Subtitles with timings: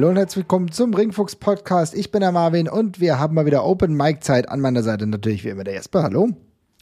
[0.00, 1.94] Hallo und herzlich willkommen zum Ringfuchs Podcast.
[1.94, 4.48] Ich bin der Marvin und wir haben mal wieder Open Mic Zeit.
[4.48, 6.04] An meiner Seite natürlich wie immer der Jesper.
[6.04, 6.30] Hallo.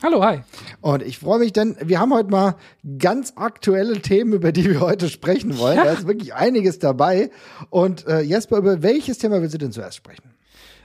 [0.01, 0.43] Hallo, hi.
[0.83, 2.55] Und ich freue mich, denn wir haben heute mal
[3.01, 5.79] ganz aktuelle Themen, über die wir heute sprechen wollen.
[5.79, 5.87] Ja.
[5.87, 7.33] Da ist wirklich einiges dabei.
[7.71, 10.23] Und äh, Jesper, über welches Thema willst du denn zuerst sprechen?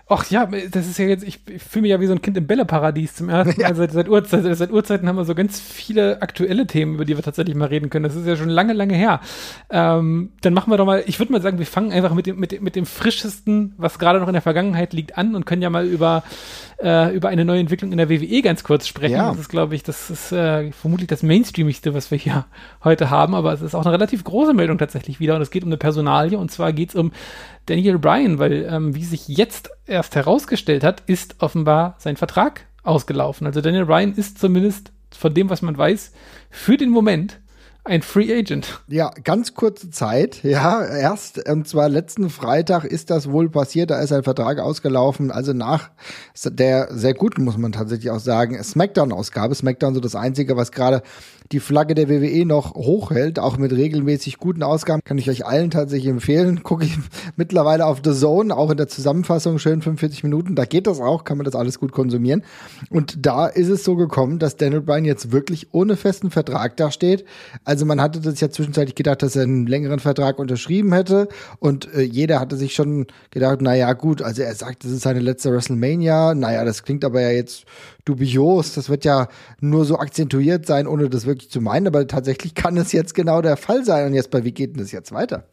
[0.09, 2.35] Ach ja, das ist ja jetzt, ich, ich fühle mich ja wie so ein Kind
[2.35, 3.69] im Bälleparadies zum ersten Mal.
[3.69, 3.73] Ja.
[3.73, 7.23] Seit, seit, Urzeit, seit Urzeiten haben wir so ganz viele aktuelle Themen, über die wir
[7.23, 8.03] tatsächlich mal reden können.
[8.03, 9.21] Das ist ja schon lange, lange her.
[9.69, 12.37] Ähm, dann machen wir doch mal, ich würde mal sagen, wir fangen einfach mit dem,
[12.37, 15.69] mit, mit dem frischesten, was gerade noch in der Vergangenheit liegt, an und können ja
[15.69, 16.23] mal über,
[16.81, 19.15] äh, über eine neue Entwicklung in der WWE ganz kurz sprechen.
[19.15, 19.29] Ja.
[19.29, 22.45] Das ist, glaube ich, das ist äh, vermutlich das Mainstreamigste, was wir hier
[22.83, 25.63] heute haben, aber es ist auch eine relativ große Meldung tatsächlich wieder und es geht
[25.63, 27.13] um eine Personalie und zwar geht es um
[27.65, 33.47] Daniel Bryan, weil ähm, wie sich jetzt erst herausgestellt hat, ist offenbar sein Vertrag ausgelaufen.
[33.47, 36.11] Also Daniel Bryan ist zumindest von dem, was man weiß,
[36.49, 37.39] für den Moment
[37.85, 38.81] ein Free Agent.
[38.87, 40.41] Ja, ganz kurze Zeit.
[40.43, 43.91] Ja, erst, und zwar letzten Freitag ist das wohl passiert.
[43.91, 45.31] Da ist ein Vertrag ausgelaufen.
[45.31, 45.89] Also nach
[46.45, 49.53] der sehr guten, muss man tatsächlich auch sagen, Smackdown-Ausgabe.
[49.53, 51.03] Smackdown so das Einzige, was gerade
[51.51, 55.69] die Flagge der WWE noch hochhält, auch mit regelmäßig guten Ausgaben, kann ich euch allen
[55.69, 56.63] tatsächlich empfehlen.
[56.63, 56.97] Gucke ich
[57.35, 60.55] mittlerweile auf The Zone, auch in der Zusammenfassung, schön 45 Minuten.
[60.55, 62.43] Da geht das auch, kann man das alles gut konsumieren.
[62.89, 67.25] Und da ist es so gekommen, dass Daniel Bryan jetzt wirklich ohne festen Vertrag dasteht.
[67.65, 71.27] Also man hatte das ja zwischenzeitlich gedacht, dass er einen längeren Vertrag unterschrieben hätte.
[71.59, 75.19] Und äh, jeder hatte sich schon gedacht, naja, gut, also er sagt, das ist seine
[75.19, 76.35] letzte WrestleMania.
[76.35, 77.65] Naja, das klingt aber ja jetzt
[78.05, 78.73] dubios.
[78.73, 79.27] Das wird ja
[79.59, 81.87] nur so akzentuiert sein, ohne das wirklich zu meinen.
[81.87, 84.07] Aber tatsächlich kann es jetzt genau der Fall sein.
[84.07, 85.45] Und jetzt bei, wie geht denn das jetzt weiter?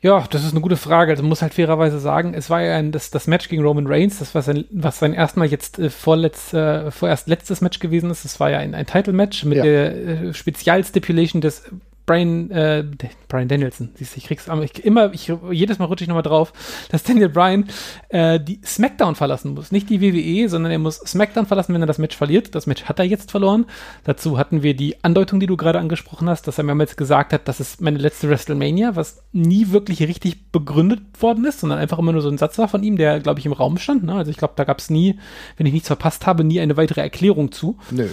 [0.00, 1.10] Ja, das ist eine gute Frage.
[1.10, 3.86] Also man muss halt fairerweise sagen, es war ja ein, das, das Match gegen Roman
[3.88, 8.10] Reigns, das war sein, was sein erstmal jetzt äh, vorletz, äh, vorerst letztes Match gewesen
[8.10, 8.24] ist.
[8.24, 9.64] Das war ja ein, ein Title-Match mit ja.
[9.64, 11.64] der äh, Spezialstipulation des
[12.08, 12.84] Brian, äh,
[13.28, 16.54] Brian Danielson, siehst du, ich krieg's ich, immer, ich, jedes Mal rutsche ich nochmal drauf,
[16.90, 17.68] dass Daniel Bryan
[18.08, 19.72] äh, die SmackDown verlassen muss.
[19.72, 22.54] Nicht die WWE, sondern er muss SmackDown verlassen, wenn er das Match verliert.
[22.54, 23.66] Das Match hat er jetzt verloren.
[24.04, 27.46] Dazu hatten wir die Andeutung, die du gerade angesprochen hast, dass er mehrmals gesagt hat,
[27.46, 32.12] das ist meine letzte WrestleMania, was nie wirklich richtig begründet worden ist, sondern einfach immer
[32.12, 34.04] nur so ein Satz war von ihm, der, glaube ich, im Raum stand.
[34.04, 34.14] Ne?
[34.14, 35.18] Also ich glaube, da gab es nie,
[35.58, 37.76] wenn ich nichts verpasst habe, nie eine weitere Erklärung zu.
[37.90, 38.08] Nö.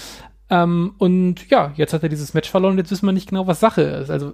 [0.49, 3.59] Ähm, und ja, jetzt hat er dieses Match verloren, jetzt wissen wir nicht genau, was
[3.59, 4.09] Sache ist.
[4.09, 4.33] Also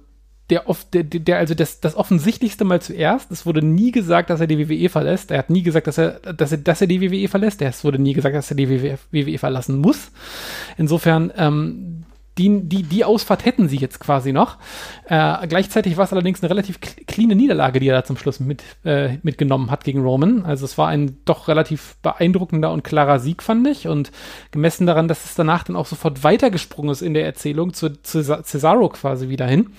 [0.50, 4.46] der, der, der also das, das offensichtlichste mal zuerst, es wurde nie gesagt, dass er
[4.46, 5.30] die WWE verlässt.
[5.30, 7.62] Er hat nie gesagt, dass er, dass er, dass er die WWE verlässt.
[7.62, 10.10] Es wurde nie gesagt, dass er die WWE verlassen muss.
[10.76, 12.04] Insofern, ähm,
[12.38, 14.56] die, die, die Ausfahrt hätten sie jetzt quasi noch.
[15.06, 18.62] Äh, gleichzeitig war es allerdings eine relativ cleane Niederlage, die er da zum Schluss mit,
[18.84, 20.44] äh, mitgenommen hat gegen Roman.
[20.44, 23.86] Also es war ein doch relativ beeindruckender und klarer Sieg, fand ich.
[23.86, 24.12] Und
[24.50, 28.22] gemessen daran, dass es danach dann auch sofort weitergesprungen ist in der Erzählung zu, zu
[28.22, 29.70] Cesaro quasi wieder hin,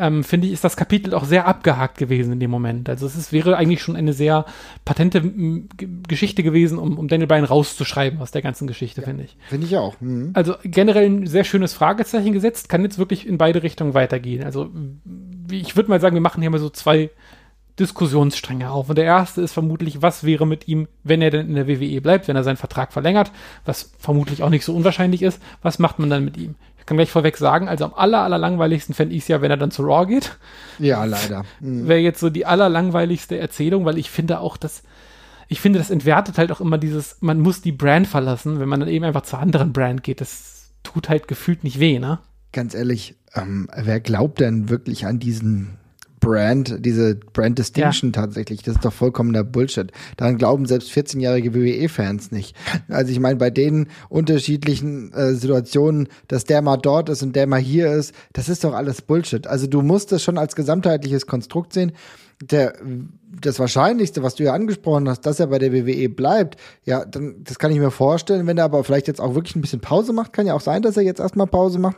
[0.00, 2.88] ähm, finde ich, ist das Kapitel auch sehr abgehakt gewesen in dem Moment.
[2.88, 4.46] Also es ist, wäre eigentlich schon eine sehr
[4.84, 5.22] patente
[6.08, 9.36] Geschichte gewesen, um, um Daniel Bryan rauszuschreiben aus der ganzen Geschichte, ja, finde ich.
[9.48, 10.00] Finde ich auch.
[10.00, 10.30] Mhm.
[10.34, 14.42] Also generell ein sehr schönes Fragezeichen gesetzt, kann jetzt wirklich in beide Richtungen weitergehen.
[14.42, 14.70] Also
[15.50, 17.10] ich würde mal sagen, wir machen hier mal so zwei
[17.80, 18.90] Diskussionsstränge auf.
[18.90, 22.00] Und der erste ist vermutlich, was wäre mit ihm, wenn er denn in der WWE
[22.00, 23.32] bleibt, wenn er seinen Vertrag verlängert,
[23.64, 25.40] was vermutlich auch nicht so unwahrscheinlich ist.
[25.62, 26.54] Was macht man dann mit ihm?
[26.78, 29.50] Ich kann gleich vorweg sagen, also am aller, aller langweiligsten fände ich es ja, wenn
[29.50, 30.36] er dann zu Raw geht.
[30.78, 31.44] Ja, leider.
[31.60, 31.88] Mhm.
[31.88, 34.82] Wäre jetzt so die allerlangweiligste Erzählung, weil ich finde auch, dass
[35.48, 38.78] ich finde, das entwertet halt auch immer dieses, man muss die Brand verlassen, wenn man
[38.78, 40.20] dann eben einfach zur anderen Brand geht.
[40.20, 42.20] Das tut halt gefühlt nicht weh, ne?
[42.52, 45.79] Ganz ehrlich, ähm, wer glaubt denn wirklich an diesen
[46.20, 48.20] Brand, diese Brand Distinction ja.
[48.20, 48.62] tatsächlich.
[48.62, 49.90] Das ist doch vollkommener Bullshit.
[50.16, 52.54] Daran glauben selbst 14-jährige WWE-Fans nicht.
[52.88, 57.46] Also ich meine, bei den unterschiedlichen äh, Situationen, dass der mal dort ist und der
[57.46, 59.46] mal hier ist, das ist doch alles Bullshit.
[59.46, 61.92] Also du musst das schon als gesamtheitliches Konstrukt sehen.
[62.42, 62.74] Der,
[63.40, 67.44] das Wahrscheinlichste, was du ja angesprochen hast, dass er bei der WWE bleibt, ja, dann,
[67.44, 70.14] das kann ich mir vorstellen, wenn er aber vielleicht jetzt auch wirklich ein bisschen Pause
[70.14, 71.96] macht, kann ja auch sein, dass er jetzt erstmal Pause macht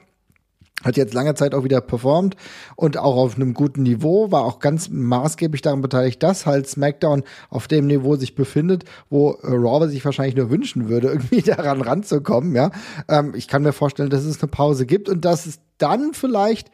[0.82, 2.36] hat jetzt lange Zeit auch wieder performt
[2.76, 7.22] und auch auf einem guten Niveau, war auch ganz maßgeblich daran beteiligt, dass halt SmackDown
[7.50, 11.80] auf dem Niveau sich befindet, wo äh, Raw sich wahrscheinlich nur wünschen würde, irgendwie daran
[11.80, 12.70] ranzukommen, ja.
[13.08, 16.70] Ähm, ich kann mir vorstellen, dass es eine Pause gibt und dass es dann vielleicht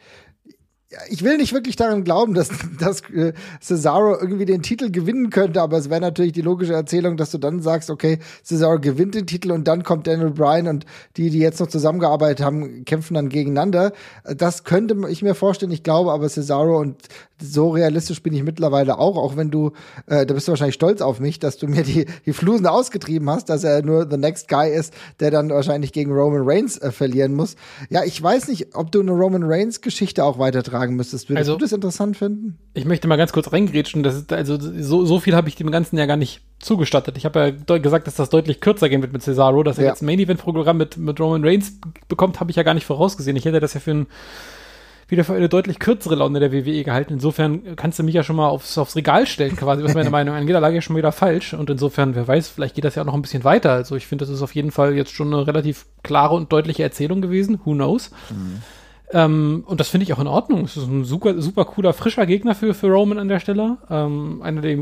[1.09, 2.49] ich will nicht wirklich daran glauben, dass,
[2.79, 7.15] dass äh, Cesaro irgendwie den Titel gewinnen könnte, aber es wäre natürlich die logische Erzählung,
[7.15, 10.85] dass du dann sagst, okay, Cesaro gewinnt den Titel und dann kommt Daniel Bryan und
[11.17, 13.93] die, die jetzt noch zusammengearbeitet haben, kämpfen dann gegeneinander.
[14.23, 15.71] Das könnte ich mir vorstellen.
[15.71, 16.95] Ich glaube aber Cesaro und
[17.41, 19.71] so realistisch bin ich mittlerweile auch, auch wenn du,
[20.07, 23.29] äh, da bist du wahrscheinlich stolz auf mich, dass du mir die, die Flusen ausgetrieben
[23.29, 26.91] hast, dass er nur the next guy ist, der dann wahrscheinlich gegen Roman Reigns äh,
[26.91, 27.55] verlieren muss.
[27.89, 30.37] Ja, ich weiß nicht, ob du eine Roman Reigns Geschichte auch
[30.79, 31.29] weitertragen müsstest.
[31.29, 32.57] Würdest also, du das interessant finden?
[32.73, 34.03] Ich möchte mal ganz kurz reingrätschen.
[34.03, 37.17] Das ist, also so, so viel habe ich dem Ganzen ja gar nicht zugestattet.
[37.17, 39.89] Ich habe ja gesagt, dass das deutlich kürzer gehen wird mit Cesaro, dass er ja.
[39.91, 42.85] jetzt ein Main Event Programm mit, mit Roman Reigns bekommt, habe ich ja gar nicht
[42.85, 43.37] vorausgesehen.
[43.37, 44.07] Ich hätte das ja für ein
[45.11, 47.13] wieder für eine deutlich kürzere Laune der WWE gehalten.
[47.13, 50.35] Insofern kannst du mich ja schon mal aufs, aufs Regal stellen, quasi, was meine Meinung
[50.35, 50.55] angeht.
[50.55, 51.55] Da lag ja schon wieder falsch.
[51.55, 53.71] Und insofern, wer weiß, vielleicht geht das ja auch noch ein bisschen weiter.
[53.71, 56.83] Also ich finde, das ist auf jeden Fall jetzt schon eine relativ klare und deutliche
[56.83, 57.59] Erzählung gewesen.
[57.65, 58.11] Who knows?
[58.29, 58.61] Mhm.
[59.11, 60.65] Ähm, und das finde ich auch in Ordnung.
[60.65, 63.77] Es ist ein super, super cooler, frischer Gegner für, für Roman an der Stelle.
[63.89, 64.77] Ähm, einer, der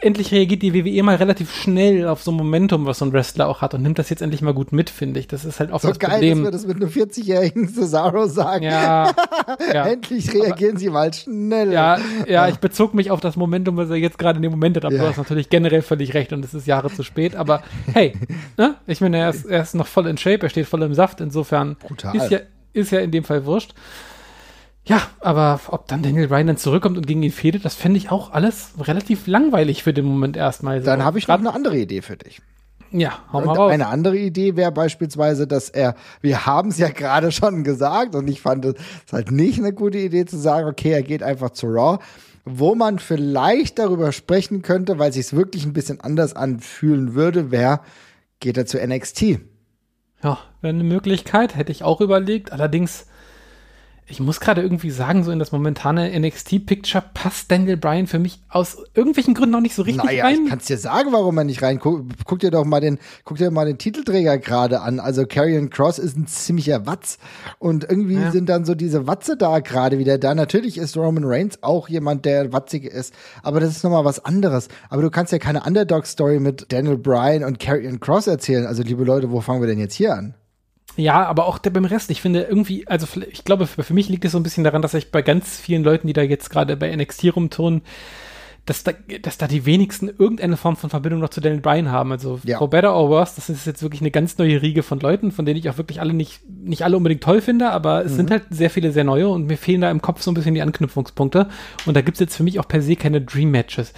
[0.00, 3.48] endlich reagiert die WWE mal relativ schnell auf so ein Momentum, was so ein Wrestler
[3.48, 5.28] auch hat und nimmt das jetzt endlich mal gut mit, finde ich.
[5.28, 6.38] Das ist halt auch so das geil, Problem.
[6.38, 8.64] dass wir das mit einem 40-jährigen Cesaro sagen.
[8.64, 9.12] Ja,
[9.72, 9.86] ja.
[9.86, 11.72] endlich reagieren Aber, sie mal schnell.
[11.72, 14.76] Ja, ja, ich bezog mich auf das Momentum, was er jetzt gerade in dem Moment
[14.76, 14.86] hat.
[14.86, 15.02] Aber ja.
[15.02, 17.36] du hast natürlich generell völlig recht und es ist Jahre zu spät.
[17.36, 17.62] Aber
[17.92, 18.14] hey,
[18.56, 18.76] ne?
[18.86, 21.20] ich meine, er ist, er ist noch voll in Shape, er steht voll im Saft.
[21.20, 22.16] Insofern Brutal.
[22.16, 22.38] ist ja
[22.74, 23.74] ist ja in dem Fall wurscht.
[24.86, 28.10] Ja, aber ob dann Daniel Bryan dann zurückkommt und gegen ihn fädet, das fände ich
[28.10, 30.80] auch alles relativ langweilig für den Moment erstmal.
[30.80, 30.86] So.
[30.86, 32.42] Dann habe ich noch eine andere Idee für dich.
[32.90, 33.72] Ja, hau mal raus.
[33.72, 38.28] Eine andere Idee wäre beispielsweise, dass er, wir haben es ja gerade schon gesagt und
[38.28, 38.74] ich fand es
[39.10, 41.98] halt nicht eine gute Idee zu sagen, okay, er geht einfach zu Raw,
[42.44, 47.50] wo man vielleicht darüber sprechen könnte, weil sich es wirklich ein bisschen anders anfühlen würde,
[47.50, 47.80] wäre,
[48.38, 49.40] geht er zu NXT.
[50.24, 52.50] Ja, wäre eine Möglichkeit, hätte ich auch überlegt.
[52.50, 53.06] Allerdings
[54.06, 58.42] ich muss gerade irgendwie sagen, so in das momentane NXT-Picture passt Daniel Bryan für mich
[58.50, 60.44] aus irgendwelchen Gründen noch nicht so richtig naja, rein.
[60.44, 61.78] Ich kannst dir sagen, warum er nicht rein.
[61.78, 65.00] Guck, guck, dir doch mal den, guck dir mal den Titelträger gerade an.
[65.00, 67.18] Also Karrion Cross ist ein ziemlicher Watz.
[67.58, 68.30] Und irgendwie ja.
[68.30, 70.34] sind dann so diese Watze da gerade wieder da.
[70.34, 73.14] Natürlich ist Roman Reigns auch jemand, der watzig ist.
[73.42, 74.68] Aber das ist nochmal was anderes.
[74.90, 78.66] Aber du kannst ja keine Underdog-Story mit Daniel Bryan und Karrion Cross erzählen.
[78.66, 80.34] Also liebe Leute, wo fangen wir denn jetzt hier an?
[80.96, 82.10] Ja, aber auch der beim Rest.
[82.10, 84.94] Ich finde irgendwie, also ich glaube, für mich liegt es so ein bisschen daran, dass
[84.94, 87.82] ich bei ganz vielen Leuten, die da jetzt gerade bei NXT rumturnen,
[88.66, 92.12] dass da, dass da die wenigsten irgendeine Form von Verbindung noch zu Daniel Bryan haben.
[92.12, 92.58] Also ja.
[92.58, 95.44] for better or worse, das ist jetzt wirklich eine ganz neue Riege von Leuten, von
[95.44, 98.16] denen ich auch wirklich alle nicht, nicht alle unbedingt toll finde, aber es mhm.
[98.16, 100.54] sind halt sehr viele sehr neue und mir fehlen da im Kopf so ein bisschen
[100.54, 101.48] die Anknüpfungspunkte.
[101.84, 103.92] Und da gibt's jetzt für mich auch per se keine Dream Matches.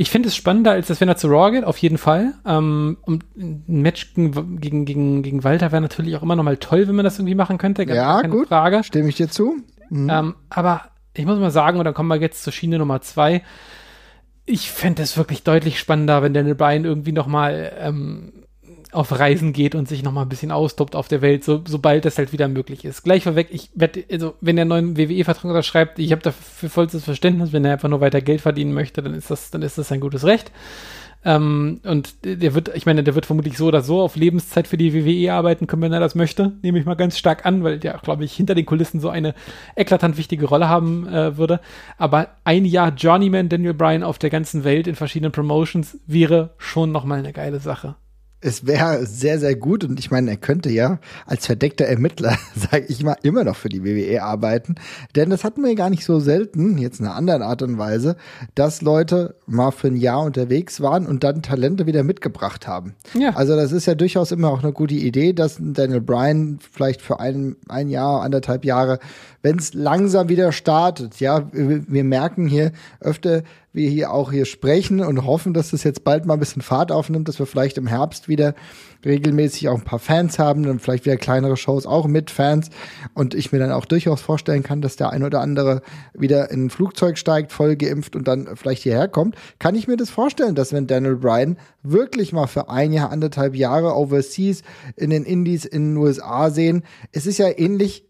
[0.00, 2.34] Ich finde es spannender, als das, wenn er zu Raw geht, auf jeden Fall.
[2.46, 6.56] Ähm, und ein Match gegen, gegen, gegen, gegen Walter wäre natürlich auch immer noch mal
[6.56, 7.84] toll, wenn man das irgendwie machen könnte.
[7.84, 8.46] Ganz ja, keine gut.
[8.46, 8.84] Frage.
[8.84, 9.56] Stimme ich dir zu.
[9.90, 10.08] Mhm.
[10.08, 10.82] Ähm, aber
[11.14, 13.42] ich muss mal sagen, und dann kommen wir jetzt zur Schiene Nummer zwei.
[14.46, 18.32] Ich fände es wirklich deutlich spannender, wenn Daniel Bryan irgendwie noch mal ähm,
[18.92, 22.04] auf Reisen geht und sich noch mal ein bisschen austobt auf der Welt, so, sobald
[22.04, 23.02] das halt wieder möglich ist.
[23.02, 27.04] Gleich vorweg, ich werde, also wenn er einen neuen WWE-Vertrag unterschreibt, ich habe dafür vollstes
[27.04, 29.92] Verständnis, wenn er einfach nur weiter Geld verdienen möchte, dann ist das, dann ist das
[29.92, 30.52] ein gutes Recht.
[31.24, 34.76] Ähm, und der wird, ich meine, der wird vermutlich so oder so auf Lebenszeit für
[34.76, 36.52] die WWE arbeiten können, wenn er das möchte.
[36.62, 39.34] Nehme ich mal ganz stark an, weil der, glaube ich, hinter den Kulissen so eine
[39.74, 41.60] eklatant wichtige Rolle haben äh, würde.
[41.96, 46.92] Aber ein Jahr Journeyman Daniel Bryan auf der ganzen Welt in verschiedenen Promotions wäre schon
[46.92, 47.96] nochmal eine geile Sache
[48.40, 52.86] es wäre sehr, sehr gut und ich meine, er könnte ja als verdeckter Ermittler, sage
[52.88, 54.76] ich mal, immer noch für die WWE arbeiten.
[55.16, 58.16] Denn das hatten wir gar nicht so selten, jetzt in einer anderen Art und Weise,
[58.54, 62.94] dass Leute mal für ein Jahr unterwegs waren und dann Talente wieder mitgebracht haben.
[63.14, 63.30] Ja.
[63.30, 67.20] Also das ist ja durchaus immer auch eine gute Idee, dass Daniel Bryan vielleicht für
[67.20, 68.98] ein, ein Jahr, anderthalb Jahre
[69.42, 71.20] wenn es langsam wieder startet.
[71.20, 75.84] Ja, wir, wir merken hier öfter, wir hier auch hier sprechen und hoffen, dass das
[75.84, 78.54] jetzt bald mal ein bisschen Fahrt aufnimmt, dass wir vielleicht im Herbst wieder
[79.04, 82.70] regelmäßig auch ein paar Fans haben und vielleicht wieder kleinere Shows auch mit Fans
[83.14, 85.82] und ich mir dann auch durchaus vorstellen kann, dass der ein oder andere
[86.14, 89.96] wieder in ein Flugzeug steigt, voll geimpft und dann vielleicht hierher kommt, kann ich mir
[89.96, 94.62] das vorstellen, dass wenn Daniel Bryan wirklich mal für ein Jahr, anderthalb Jahre overseas
[94.96, 98.04] in den Indies in den USA sehen, es ist ja ähnlich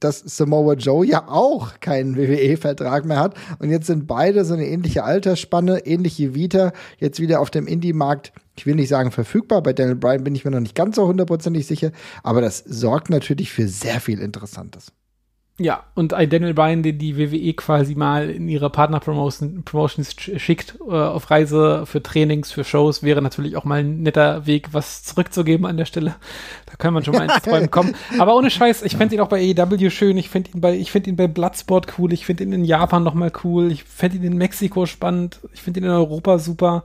[0.00, 3.34] dass Samoa Joe ja auch keinen WWE-Vertrag mehr hat.
[3.58, 8.32] Und jetzt sind beide so eine ähnliche Altersspanne, ähnliche Vita, jetzt wieder auf dem Indie-Markt.
[8.56, 9.62] Ich will nicht sagen verfügbar.
[9.62, 11.92] Bei Daniel Bryan bin ich mir noch nicht ganz so hundertprozentig sicher.
[12.22, 14.92] Aber das sorgt natürlich für sehr viel Interessantes.
[15.60, 20.78] Ja, und ein Daniel Bryan, den die WWE quasi mal in ihre Partner-Promotions Promotions schickt,
[20.88, 25.02] äh, auf Reise für Trainings, für Shows, wäre natürlich auch mal ein netter Weg, was
[25.02, 26.14] zurückzugeben an der Stelle.
[26.66, 27.96] Da kann man schon mal ins Träumen kommen.
[28.20, 30.92] Aber ohne Scheiß, ich fände ihn auch bei AEW schön, ich finde ihn bei, ich
[30.92, 34.22] finde ihn bei Bloodsport cool, ich finde ihn in Japan nochmal cool, ich fände ihn
[34.22, 36.84] in Mexiko spannend, ich finde ihn in Europa super.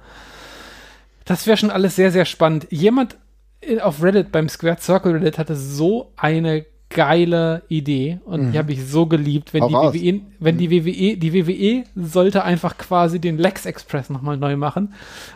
[1.26, 2.66] Das wäre schon alles sehr, sehr spannend.
[2.72, 3.18] Jemand
[3.82, 8.52] auf Reddit, beim Square Circle Reddit, hatte so eine geile Idee und mhm.
[8.52, 12.78] die habe ich so geliebt, wenn die WWE, wenn die WWE, die WWE sollte einfach
[12.78, 14.94] quasi den Lex Express nochmal neu machen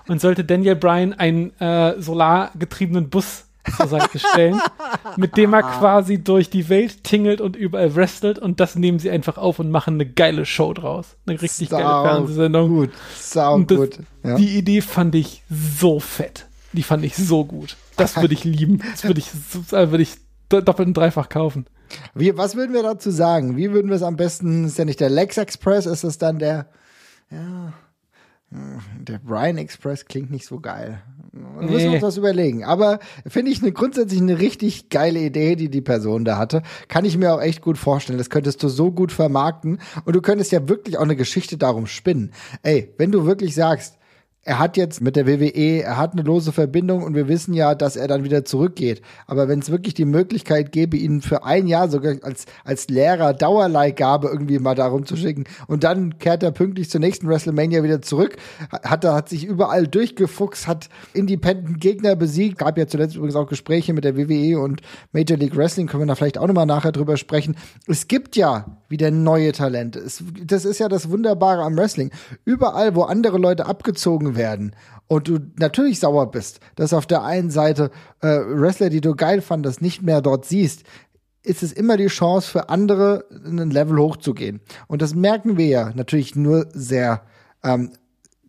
[0.08, 3.46] und sollte Daniel Bryan einen äh, solargetriebenen Bus
[3.76, 4.62] zur Seite stellen,
[5.18, 9.10] mit dem er quasi durch die Welt tingelt und überall wrestelt und das nehmen sie
[9.10, 11.18] einfach auf und machen eine geile Show draus.
[11.26, 12.70] Eine richtig Sau geile Fernsehsendung.
[12.70, 14.00] Gut, sau das, gut.
[14.24, 14.36] Ja.
[14.36, 16.48] Die Idee fand ich so fett.
[16.74, 17.76] Die fand ich so gut.
[17.96, 18.82] Das würde ich lieben.
[18.92, 19.30] Das würde ich,
[19.72, 20.16] würde ich
[20.50, 21.66] doppelt und dreifach kaufen.
[22.14, 23.58] Wie, was würden wir dazu sagen?
[23.58, 24.66] Wie würden wir es am besten?
[24.66, 26.68] Ist ja nicht der Lex Express, ist es dann der,
[27.32, 27.74] ja,
[28.50, 31.02] der Brian Express klingt nicht so geil.
[31.34, 31.72] Da nee.
[31.72, 32.64] müssen wir uns was überlegen.
[32.64, 36.64] Aber finde ich eine, grundsätzlich eine richtig geile Idee, die die Person da hatte.
[36.88, 38.18] Kann ich mir auch echt gut vorstellen.
[38.18, 39.80] Das könntest du so gut vermarkten.
[40.06, 42.32] Und du könntest ja wirklich auch eine Geschichte darum spinnen.
[42.64, 43.98] Ey, wenn du wirklich sagst,
[44.48, 47.76] er hat jetzt mit der WWE, er hat eine lose Verbindung und wir wissen ja,
[47.76, 49.02] dass er dann wieder zurückgeht.
[49.26, 53.34] Aber wenn es wirklich die Möglichkeit gäbe, ihn für ein Jahr sogar als, als Lehrer
[53.34, 58.02] Dauerleihgabe irgendwie mal darum zu schicken und dann kehrt er pünktlich zur nächsten WrestleMania wieder
[58.02, 58.38] zurück,
[58.72, 63.50] hat er hat sich überall durchgefuchst, hat Independent Gegner besiegt, gab ja zuletzt übrigens auch
[63.50, 64.80] Gespräche mit der WWE und
[65.12, 67.58] Major League Wrestling, können wir da vielleicht auch nochmal nachher drüber sprechen.
[67.86, 70.00] Es gibt ja wieder neue Talente.
[70.00, 72.12] Es, das ist ja das Wunderbare am Wrestling.
[72.46, 74.76] Überall, wo andere Leute abgezogen werden
[75.08, 77.92] und du natürlich sauer bist, dass auf der einen Seite
[78.22, 80.84] äh, Wrestler, die du geil fandest, nicht mehr dort siehst,
[81.44, 84.60] ist es immer die Chance für andere, ein Level hochzugehen.
[84.88, 87.22] Und das merken wir ja natürlich nur sehr
[87.64, 87.92] ähm,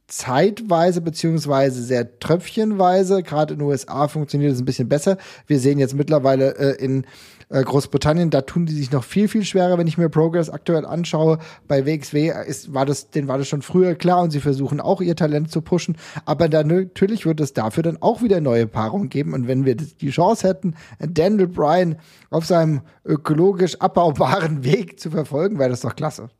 [0.08, 3.22] zeitweise beziehungsweise sehr tröpfchenweise.
[3.22, 5.18] Gerade in den USA funktioniert es ein bisschen besser.
[5.46, 7.06] Wir sehen jetzt mittlerweile äh, in
[7.50, 10.84] äh, Großbritannien, da tun die sich noch viel, viel schwerer, wenn ich mir Progress aktuell
[10.84, 11.38] anschaue.
[11.66, 15.00] Bei WXW ist, war das, denen war das schon früher klar und sie versuchen auch
[15.00, 15.96] ihr Talent zu pushen.
[16.24, 19.34] Aber dann natürlich wird es dafür dann auch wieder neue Paarungen geben.
[19.34, 21.96] Und wenn wir die Chance hätten, Daniel Bryan
[22.30, 26.30] auf seinem ökologisch abbaubaren Weg zu verfolgen, wäre das doch klasse.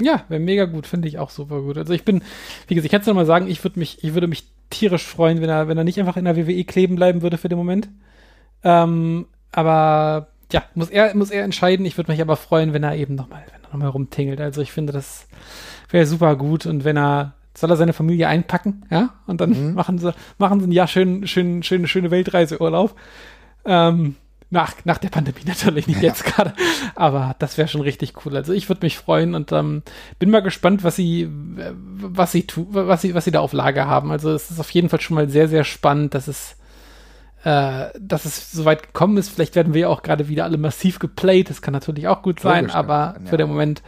[0.00, 1.78] Ja, wäre mega gut, finde ich auch super gut.
[1.78, 2.22] Also ich bin,
[2.66, 5.40] wie gesagt, ich kann es nochmal sagen, ich würde mich, ich würde mich tierisch freuen,
[5.40, 7.88] wenn er, wenn er nicht einfach in der WWE kleben bleiben würde für den Moment.
[8.64, 11.86] Ähm, aber ja, muss er, muss er entscheiden.
[11.86, 14.40] Ich würde mich aber freuen, wenn er eben nochmal, wenn er nochmal rumtingelt.
[14.40, 15.28] Also ich finde, das
[15.90, 16.66] wäre super gut.
[16.66, 19.10] Und wenn er, soll er seine Familie einpacken, ja?
[19.26, 19.74] Und dann mhm.
[19.74, 22.96] machen sie, machen sie ein Jahr schön, schön, schöne, schöne Weltreiseurlaub.
[23.64, 24.16] Ähm,
[24.54, 26.08] nach, nach der Pandemie natürlich, nicht ja.
[26.08, 26.54] jetzt gerade.
[26.94, 28.34] Aber das wäre schon richtig cool.
[28.36, 29.82] Also ich würde mich freuen und ähm,
[30.18, 33.86] bin mal gespannt, was sie, was sie tu, was sie, was sie da auf Lager
[33.86, 34.10] haben.
[34.10, 36.56] Also es ist auf jeden Fall schon mal sehr, sehr spannend, dass es
[37.44, 39.28] äh, dass es so weit gekommen ist.
[39.28, 41.50] Vielleicht werden wir ja auch gerade wieder alle massiv geplayt.
[41.50, 43.26] Das kann natürlich auch gut sein, Logisch, aber ja.
[43.26, 43.82] für den Moment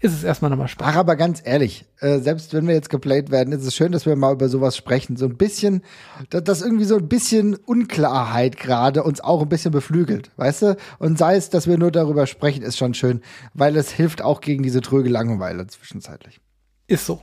[0.00, 0.94] ist es erstmal nochmal spannend.
[0.94, 4.06] Ach, aber ganz ehrlich, äh, selbst wenn wir jetzt geplayt werden, ist es schön, dass
[4.06, 5.16] wir mal über sowas sprechen.
[5.18, 5.82] So ein bisschen,
[6.30, 10.76] dass, dass irgendwie so ein bisschen Unklarheit gerade uns auch ein bisschen beflügelt, weißt du?
[10.98, 13.20] Und sei es, dass wir nur darüber sprechen, ist schon schön,
[13.52, 16.40] weil es hilft auch gegen diese tröge Langeweile zwischenzeitlich.
[16.86, 17.20] Ist so.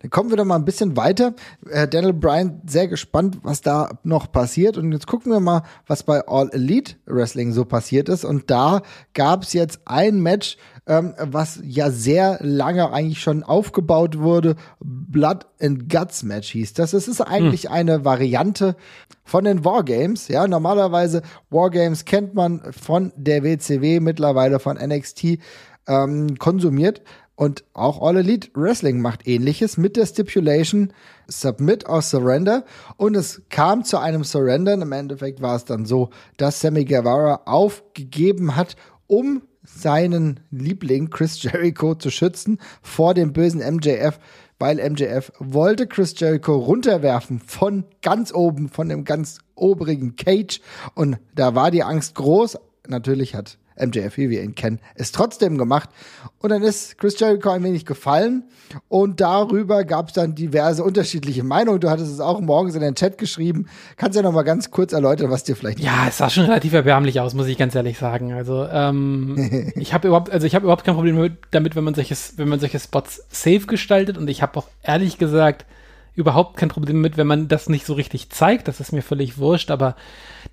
[0.00, 1.34] Dann kommen wir doch mal ein bisschen weiter.
[1.68, 4.76] Herr Daniel Bryan, sehr gespannt, was da noch passiert.
[4.76, 8.24] Und jetzt gucken wir mal, was bei All Elite Wrestling so passiert ist.
[8.24, 8.82] Und da
[9.14, 14.56] gab es jetzt ein Match, ähm, was ja sehr lange eigentlich schon aufgebaut wurde.
[14.80, 16.92] Blood and Guts Match hieß das.
[16.92, 17.72] Es ist eigentlich hm.
[17.72, 18.76] eine Variante
[19.24, 20.28] von den Wargames.
[20.28, 25.38] Ja, normalerweise Wargames kennt man von der WCW, mittlerweile von NXT
[25.86, 27.02] ähm, konsumiert.
[27.34, 30.92] Und auch All Elite Wrestling macht ähnliches mit der Stipulation
[31.28, 32.64] Submit or Surrender.
[32.96, 34.74] Und es kam zu einem Surrender.
[34.74, 41.42] Im Endeffekt war es dann so, dass Sammy Guevara aufgegeben hat, um seinen Liebling Chris
[41.42, 44.18] Jericho zu schützen vor dem bösen MJF,
[44.58, 50.60] weil MJF wollte Chris Jericho runterwerfen von ganz oben, von dem ganz oberigen Cage.
[50.94, 52.58] Und da war die Angst groß.
[52.88, 55.90] Natürlich hat MJF, wie wir ihn kennen, es trotzdem gemacht.
[56.38, 58.44] Und dann ist Chris Jericho ein wenig gefallen
[58.88, 61.80] und darüber gab es dann diverse unterschiedliche Meinungen.
[61.80, 63.66] Du hattest es auch morgens in den Chat geschrieben.
[63.96, 65.80] Kannst du ja noch mal ganz kurz erläutern, was dir vielleicht.
[65.80, 68.32] Ja, es sah schon relativ erbärmlich aus, muss ich ganz ehrlich sagen.
[68.32, 72.34] Also ähm, ich habe überhaupt, also ich habe überhaupt kein Problem damit, wenn man solches,
[72.36, 74.18] wenn man solche Spots safe gestaltet.
[74.18, 75.66] Und ich habe auch ehrlich gesagt
[76.14, 78.68] überhaupt kein Problem mit, wenn man das nicht so richtig zeigt.
[78.68, 79.96] Das ist mir völlig wurscht, aber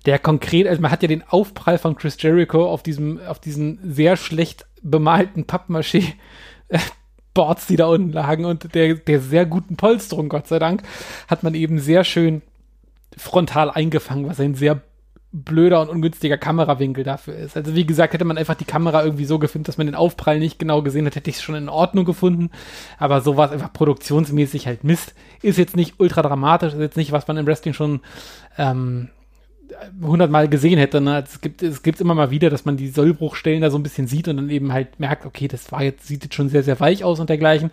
[0.06, 3.78] der konkret, also man hat ja den Aufprall von Chris Jericho auf diesem, auf diesen
[3.82, 6.14] sehr schlecht bemalten Pappmaché
[7.34, 10.82] Boards, die da unten lagen und der, der sehr guten Polsterung, Gott sei Dank,
[11.28, 12.42] hat man eben sehr schön
[13.16, 14.80] frontal eingefangen, was ein sehr
[15.32, 17.56] blöder und ungünstiger Kamerawinkel dafür ist.
[17.56, 20.40] Also wie gesagt, hätte man einfach die Kamera irgendwie so gefilmt, dass man den Aufprall
[20.40, 22.50] nicht genau gesehen hat, hätte ich es schon in Ordnung gefunden.
[22.98, 25.14] Aber so war es einfach produktionsmäßig halt Mist.
[25.40, 28.00] Ist jetzt nicht ultra dramatisch, ist jetzt nicht, was man im Wrestling schon
[28.58, 29.10] ähm,
[30.02, 31.00] hundertmal gesehen hätte.
[31.00, 31.22] Ne?
[31.24, 34.06] Es gibt es gibt immer mal wieder, dass man die Sollbruchstellen da so ein bisschen
[34.06, 36.80] sieht und dann eben halt merkt, okay, das war jetzt sieht jetzt schon sehr sehr
[36.80, 37.70] weich aus und dergleichen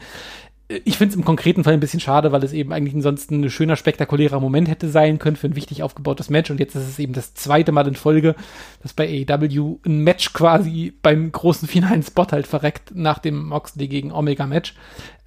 [0.69, 3.49] ich finde es im konkreten Fall ein bisschen schade, weil es eben eigentlich ansonsten ein
[3.49, 6.51] schöner, spektakulärer Moment hätte sein können für ein wichtig aufgebautes Match.
[6.51, 8.35] Und jetzt ist es eben das zweite Mal in Folge,
[8.81, 13.87] dass bei AEW ein Match quasi beim großen finalen Spot halt verreckt nach dem Moxley
[13.87, 14.75] gegen Omega Match.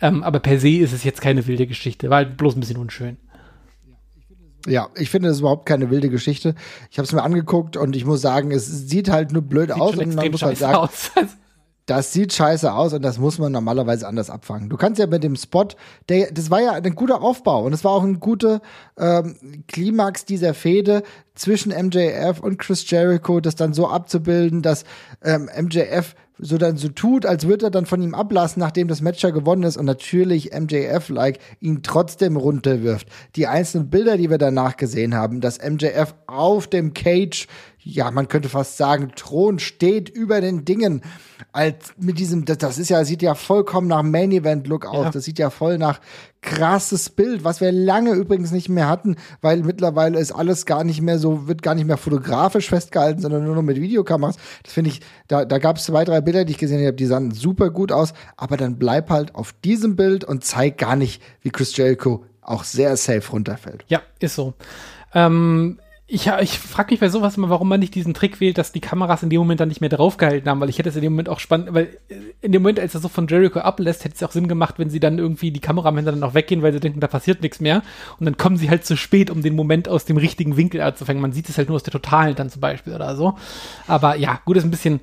[0.02, 2.76] Ähm, aber per se ist es jetzt keine wilde Geschichte, war halt bloß ein bisschen
[2.76, 3.16] unschön.
[4.66, 6.54] Ja, ich finde das ist überhaupt keine wilde Geschichte.
[6.90, 9.80] Ich habe es mir angeguckt und ich muss sagen, es sieht halt nur blöd sieht
[9.80, 11.12] aus und man muss halt sagen, aus.
[11.90, 14.68] das sieht scheiße aus und das muss man normalerweise anders abfangen.
[14.68, 15.66] Du kannst ja mit dem Spot,
[16.08, 18.60] der, das war ja ein guter Aufbau und es war auch ein guter
[18.96, 21.02] ähm, Klimax dieser Fehde
[21.34, 24.84] zwischen MJF und Chris Jericho, das dann so abzubilden, dass
[25.24, 29.00] ähm, MJF so dann so tut, als würde er dann von ihm ablassen, nachdem das
[29.00, 33.08] Match ja gewonnen ist und natürlich MJF-like ihn trotzdem runterwirft.
[33.36, 37.46] Die einzelnen Bilder, die wir danach gesehen haben, dass MJF auf dem Cage
[37.82, 41.02] ja, man könnte fast sagen, Thron steht über den Dingen.
[41.52, 45.06] Als mit diesem, das, das ist ja, sieht ja vollkommen nach Main Event Look aus.
[45.06, 45.10] Ja.
[45.10, 46.00] Das sieht ja voll nach
[46.42, 51.00] krasses Bild, was wir lange übrigens nicht mehr hatten, weil mittlerweile ist alles gar nicht
[51.00, 54.36] mehr so, wird gar nicht mehr fotografisch festgehalten, sondern nur noch mit Videokameras.
[54.62, 57.06] Das finde ich, da, da gab es zwei, drei Bilder, die ich gesehen habe, die
[57.06, 61.22] sahen super gut aus, aber dann bleib halt auf diesem Bild und zeig gar nicht,
[61.42, 63.84] wie Chris Jericho auch sehr safe runterfällt.
[63.88, 64.54] Ja, ist so.
[65.14, 65.78] Ähm
[66.12, 68.80] ich, ich frage mich bei sowas immer, warum man nicht diesen Trick wählt, dass die
[68.80, 71.12] Kameras in dem Moment dann nicht mehr draufgehalten haben, weil ich hätte es in dem
[71.12, 74.16] Moment auch spannend, weil äh, in dem Moment, als er so von Jericho ablässt, hätte
[74.16, 76.80] es auch Sinn gemacht, wenn sie dann irgendwie die Kameramänner dann auch weggehen, weil sie
[76.80, 77.82] denken, da passiert nichts mehr.
[78.18, 81.22] Und dann kommen sie halt zu spät, um den Moment aus dem richtigen Winkel anzufangen.
[81.22, 83.36] Man sieht es halt nur aus der Totalen dann zum Beispiel oder so.
[83.86, 84.98] Aber ja, gut, ist ein bisschen,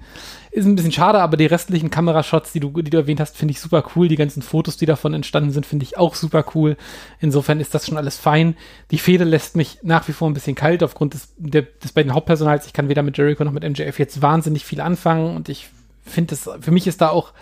[0.51, 3.51] ist ein bisschen schade, aber die restlichen Kamerashots, die du, die du erwähnt hast, finde
[3.51, 4.07] ich super cool.
[4.07, 6.77] Die ganzen Fotos, die davon entstanden sind, finde ich auch super cool.
[7.19, 8.55] Insofern ist das schon alles fein.
[8.91, 12.13] Die Fehde lässt mich nach wie vor ein bisschen kalt aufgrund des, der, des beiden
[12.13, 12.65] Hauptpersonals.
[12.65, 15.69] Ich kann weder mit Jericho noch mit MJF jetzt wahnsinnig viel anfangen und ich
[16.03, 17.33] finde es, für mich ist da auch,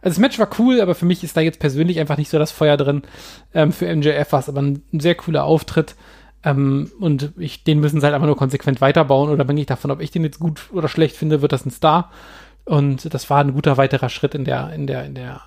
[0.00, 2.38] also das Match war cool, aber für mich ist da jetzt persönlich einfach nicht so
[2.38, 3.02] das Feuer drin.
[3.52, 5.96] Ähm, für MJF war es aber ein, ein sehr cooler Auftritt.
[6.48, 9.90] Ähm, und ich, den müssen sie halt einfach nur konsequent weiterbauen oder bin ich davon,
[9.90, 12.10] ob ich den jetzt gut oder schlecht finde, wird das ein Star.
[12.64, 15.42] Und das war ein guter weiterer Schritt in der, in der, in der,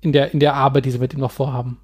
[0.00, 1.78] in der, in der Arbeit, die sie mit ihm noch vorhaben.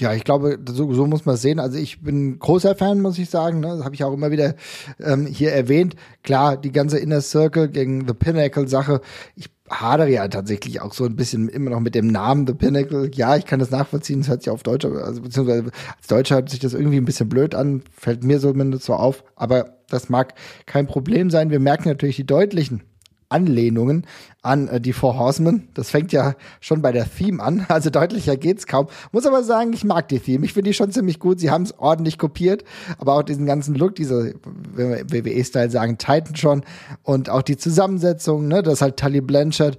[0.00, 1.60] Ja, ich glaube, so, so muss man es sehen.
[1.60, 3.60] Also ich bin großer Fan, muss ich sagen.
[3.60, 3.68] Ne?
[3.68, 4.54] Das habe ich auch immer wieder
[4.98, 5.94] ähm, hier erwähnt.
[6.22, 9.02] Klar, die ganze Inner Circle gegen The Pinnacle-Sache.
[9.36, 13.10] Ich hadere ja tatsächlich auch so ein bisschen immer noch mit dem Namen The Pinnacle.
[13.14, 14.20] Ja, ich kann das nachvollziehen.
[14.20, 17.28] Das hört sich auf Deutsch, also beziehungsweise als Deutscher hört sich das irgendwie ein bisschen
[17.28, 17.82] blöd an.
[17.92, 19.22] Fällt mir zumindest so auf.
[19.36, 20.34] Aber das mag
[20.64, 21.50] kein Problem sein.
[21.50, 22.82] Wir merken natürlich die deutlichen
[23.30, 24.06] Anlehnungen
[24.42, 25.68] an äh, die Four Horsemen.
[25.74, 28.88] Das fängt ja schon bei der Theme an, also deutlicher geht's kaum.
[29.12, 30.44] Muss aber sagen, ich mag die Theme.
[30.44, 31.40] Ich finde die schon ziemlich gut.
[31.40, 32.64] Sie haben es ordentlich kopiert,
[32.98, 34.34] aber auch diesen ganzen Look, diese,
[34.74, 36.64] wenn wir WWE-Style sagen, Titan schon
[37.02, 39.78] und auch die Zusammensetzung, ne, dass halt Tully Blanchard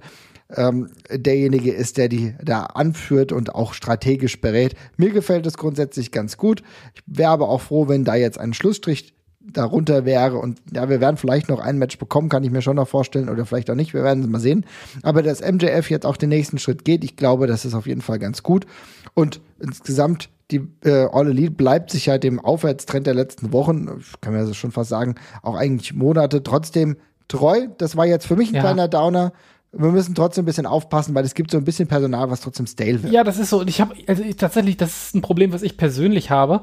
[0.56, 4.74] ähm, derjenige ist, der die da anführt und auch strategisch berät.
[4.96, 6.62] Mir gefällt es grundsätzlich ganz gut.
[6.94, 10.38] Ich wäre aber auch froh, wenn da jetzt ein Schlussstrich darunter wäre.
[10.38, 13.28] Und ja, wir werden vielleicht noch ein Match bekommen, kann ich mir schon noch vorstellen,
[13.28, 13.94] oder vielleicht auch nicht.
[13.94, 14.64] Wir werden es mal sehen.
[15.02, 18.02] Aber dass MJF jetzt auch den nächsten Schritt geht, ich glaube, das ist auf jeden
[18.02, 18.66] Fall ganz gut.
[19.14, 24.20] Und insgesamt, die äh, All Elite bleibt sich ja dem Aufwärtstrend der letzten Wochen, ich
[24.20, 26.96] kann mir das schon fast sagen, auch eigentlich Monate trotzdem
[27.28, 27.68] treu.
[27.78, 28.60] Das war jetzt für mich ein ja.
[28.60, 29.32] kleiner Downer
[29.72, 32.66] wir müssen trotzdem ein bisschen aufpassen, weil es gibt so ein bisschen Personal, was trotzdem
[32.66, 33.12] stale wird.
[33.12, 33.60] Ja, das ist so.
[33.60, 36.60] Und ich habe, also ich, tatsächlich, das ist ein Problem, was ich persönlich habe.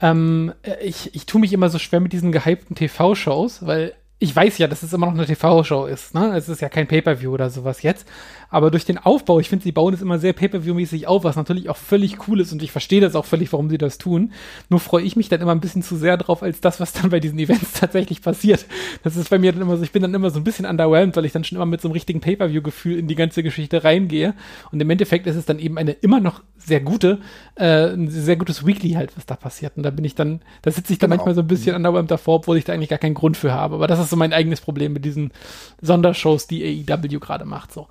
[0.00, 4.58] Ähm, ich, ich tue mich immer so schwer mit diesen gehypten TV-Shows, weil ich weiß
[4.58, 6.14] ja, dass es immer noch eine TV-Show ist.
[6.14, 6.36] Ne?
[6.36, 8.08] Es ist ja kein Pay-per-View oder sowas jetzt.
[8.50, 11.68] Aber durch den Aufbau, ich finde, sie bauen es immer sehr Pay-per-view-mäßig auf, was natürlich
[11.68, 14.32] auch völlig cool ist und ich verstehe das auch völlig, warum sie das tun.
[14.68, 17.10] Nur freue ich mich dann immer ein bisschen zu sehr drauf, als das, was dann
[17.10, 18.66] bei diesen Events tatsächlich passiert.
[19.04, 21.16] Das ist bei mir dann immer so, ich bin dann immer so ein bisschen underwhelmed,
[21.16, 24.34] weil ich dann schon immer mit so einem richtigen Pay-per-view-Gefühl in die ganze Geschichte reingehe.
[24.72, 27.20] Und im Endeffekt ist es dann eben eine immer noch sehr gute,
[27.54, 29.76] äh, ein sehr gutes Weekly halt, was da passiert.
[29.76, 31.18] Und da bin ich dann, da sitze ich dann genau.
[31.20, 33.76] manchmal so ein bisschen underwhelmed davor, obwohl ich da eigentlich gar keinen Grund für habe.
[33.76, 35.32] Aber das ist ist so mein eigenes Problem mit diesen
[35.80, 37.72] Sondershows, die AEW gerade macht.
[37.72, 37.86] So.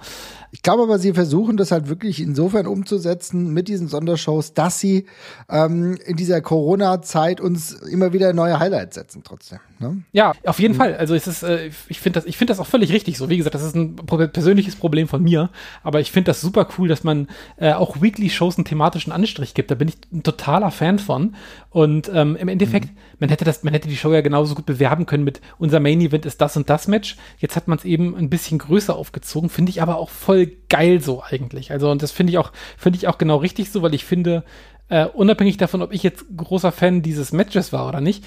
[0.52, 5.06] Ich glaube aber, sie versuchen das halt wirklich insofern umzusetzen mit diesen Sondershows, dass sie
[5.50, 9.60] ähm, in dieser Corona-Zeit uns immer wieder neue Highlights setzen trotzdem.
[9.80, 10.04] Ne?
[10.12, 10.78] Ja, auf jeden mhm.
[10.78, 10.96] Fall.
[10.96, 13.18] Also es ist, äh, ich finde das, ich finde das auch völlig richtig.
[13.18, 15.50] So wie gesagt, das ist ein persönliches Problem von mir,
[15.84, 19.72] aber ich finde das super cool, dass man äh, auch Weekly-Shows einen thematischen Anstrich gibt.
[19.72, 21.36] Da bin ich ein totaler Fan von.
[21.70, 22.98] Und ähm, im Endeffekt, mhm.
[23.20, 26.02] Man hätte das, man hätte die Show ja genauso gut bewerben können mit unser Main
[26.02, 27.18] Event ist das und das Match.
[27.40, 31.02] Jetzt hat man es eben ein bisschen größer aufgezogen, finde ich aber auch voll geil
[31.02, 31.72] so eigentlich.
[31.72, 34.44] Also und das finde ich auch, finde ich auch genau richtig so, weil ich finde,
[34.90, 38.24] äh, unabhängig davon, ob ich jetzt großer Fan dieses Matches war oder nicht,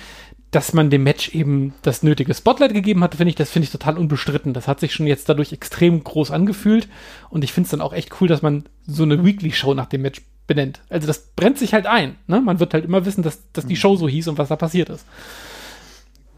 [0.51, 3.73] dass man dem Match eben das nötige Spotlight gegeben hat, finde ich, das finde ich
[3.73, 4.53] total unbestritten.
[4.53, 6.89] Das hat sich schon jetzt dadurch extrem groß angefühlt
[7.31, 10.03] und ich finde es dann auch echt cool, dass man so eine Weekly-Show nach dem
[10.03, 10.81] Match benennt.
[10.89, 12.17] Also das brennt sich halt ein.
[12.27, 12.41] Ne?
[12.41, 13.79] Man wird halt immer wissen, dass, dass die mhm.
[13.79, 15.07] Show so hieß und was da passiert ist.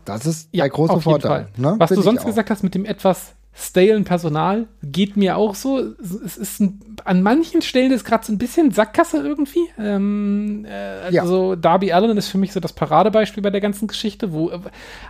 [0.05, 1.49] Das ist ja, der große Vorteil.
[1.57, 1.77] Ne?
[1.79, 5.79] Was Find du sonst gesagt hast mit dem etwas stalen Personal geht mir auch so.
[6.25, 9.69] Es ist ein, an manchen Stellen ist gerade so ein bisschen Sackgasse irgendwie.
[9.79, 11.57] Ähm, äh, also ja.
[11.57, 14.59] Darby Allen ist für mich so das Paradebeispiel bei der ganzen Geschichte, wo äh,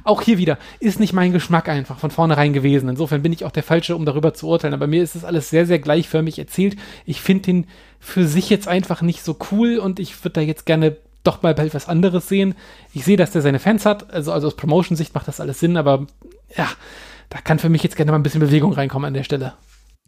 [0.02, 2.88] auch hier wieder ist nicht mein Geschmack einfach von vornherein gewesen.
[2.88, 4.74] Insofern bin ich auch der Falsche, um darüber zu urteilen.
[4.74, 6.76] Aber mir ist das alles sehr, sehr gleichförmig erzählt.
[7.06, 7.66] Ich finde den
[8.00, 11.54] für sich jetzt einfach nicht so cool und ich würde da jetzt gerne doch mal
[11.54, 12.56] bald was anderes sehen.
[12.92, 14.12] Ich sehe, dass der seine Fans hat.
[14.12, 16.08] Also, also aus Promotion-Sicht macht das alles Sinn, aber
[16.56, 16.66] ja
[17.32, 19.54] da kann für mich jetzt gerne mal ein bisschen Bewegung reinkommen an der Stelle.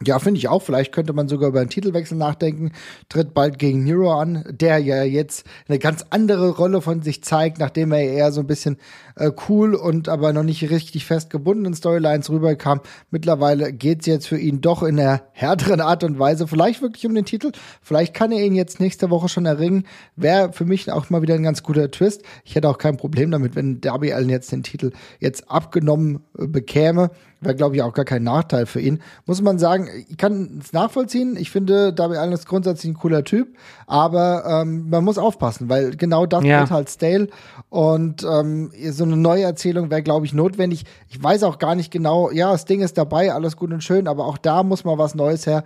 [0.04, 0.60] Ja, finde ich auch.
[0.60, 2.72] Vielleicht könnte man sogar über einen Titelwechsel nachdenken.
[3.08, 7.60] Tritt bald gegen Nero an, der ja jetzt eine ganz andere Rolle von sich zeigt,
[7.60, 8.76] nachdem er eher so ein bisschen
[9.16, 12.80] äh, cool und aber noch nicht richtig fest gebundenen Storylines rüberkam.
[13.10, 16.46] Mittlerweile geht's jetzt für ihn doch in einer härteren Art und Weise.
[16.46, 17.52] Vielleicht wirklich um den Titel.
[17.82, 19.86] Vielleicht kann er ihn jetzt nächste Woche schon erringen.
[20.16, 22.22] Wäre für mich auch mal wieder ein ganz guter Twist.
[22.44, 26.46] Ich hätte auch kein Problem damit, wenn Darby Allen jetzt den Titel jetzt abgenommen äh,
[26.46, 27.10] bekäme
[27.44, 29.00] wäre, glaube ich, auch gar kein Nachteil für ihn.
[29.26, 31.36] Muss man sagen, ich kann es nachvollziehen.
[31.36, 35.96] Ich finde, Darby Allen ist grundsätzlich ein cooler Typ, aber ähm, man muss aufpassen, weil
[35.96, 36.60] genau das ja.
[36.60, 37.28] wird halt stale
[37.68, 40.84] und ähm, so eine neue Erzählung wäre, glaube ich, notwendig.
[41.08, 44.08] Ich weiß auch gar nicht genau, ja, das Ding ist dabei, alles gut und schön,
[44.08, 45.64] aber auch da muss mal was Neues her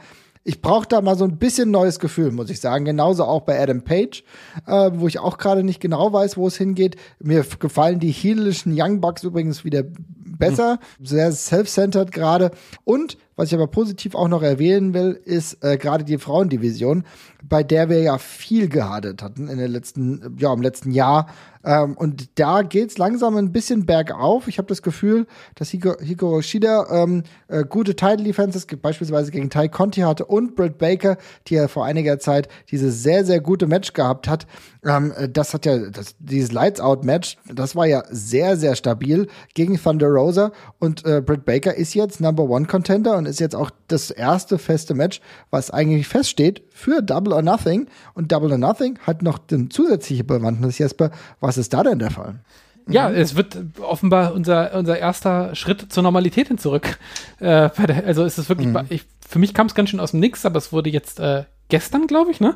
[0.48, 2.86] ich brauche da mal so ein bisschen neues Gefühl, muss ich sagen.
[2.86, 4.24] Genauso auch bei Adam Page,
[4.66, 6.96] äh, wo ich auch gerade nicht genau weiß, wo es hingeht.
[7.20, 9.84] Mir gefallen die heelischen Young Bucks übrigens wieder
[10.38, 11.04] besser, mhm.
[11.04, 12.50] sehr self-centered gerade.
[12.84, 17.04] Und was ich aber positiv auch noch erwähnen will, ist äh, gerade die Frauendivision,
[17.46, 21.28] bei der wir ja viel gehadet hatten in den letzten, ja, im letzten Jahr.
[21.68, 24.48] Ähm, und da geht's langsam ein bisschen bergauf.
[24.48, 29.50] Ich habe das Gefühl, dass Hiko, Hiko Shida ähm, äh, gute Title Defenses beispielsweise gegen
[29.50, 33.66] Tai Conti hatte und Britt Baker, die ja vor einiger Zeit dieses sehr, sehr gute
[33.66, 34.46] Match gehabt hat.
[34.82, 38.74] Ähm, äh, das hat ja, das, dieses Lights Out Match, das war ja sehr, sehr
[38.74, 43.40] stabil gegen Thunder Rosa und äh, Britt Baker ist jetzt Number One Contender und ist
[43.40, 47.88] jetzt auch das erste feste Match, was eigentlich feststeht für Double or Nothing.
[48.14, 51.10] Und Double or Nothing hat noch eine zusätzliche Bewandtnis, Jesper.
[51.40, 52.40] Was ist da denn der Fall?
[52.88, 56.98] Ja, es wird offenbar unser, unser erster Schritt zur Normalität hin zurück.
[57.38, 58.80] Äh, der, also ist es wirklich, mhm.
[58.88, 61.44] ich, für mich kam es ganz schön aus dem Nix, aber es wurde jetzt äh,
[61.68, 62.54] gestern, glaube ich, ne,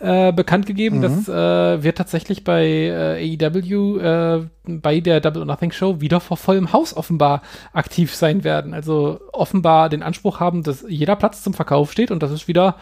[0.00, 1.02] äh, bekannt gegeben, mhm.
[1.02, 6.20] dass äh, wir tatsächlich bei äh, AEW äh, bei der Double or Nothing Show wieder
[6.20, 8.72] vor vollem Haus offenbar aktiv sein werden.
[8.72, 12.76] Also offenbar den Anspruch haben, dass jeder Platz zum Verkauf steht und das ist wieder,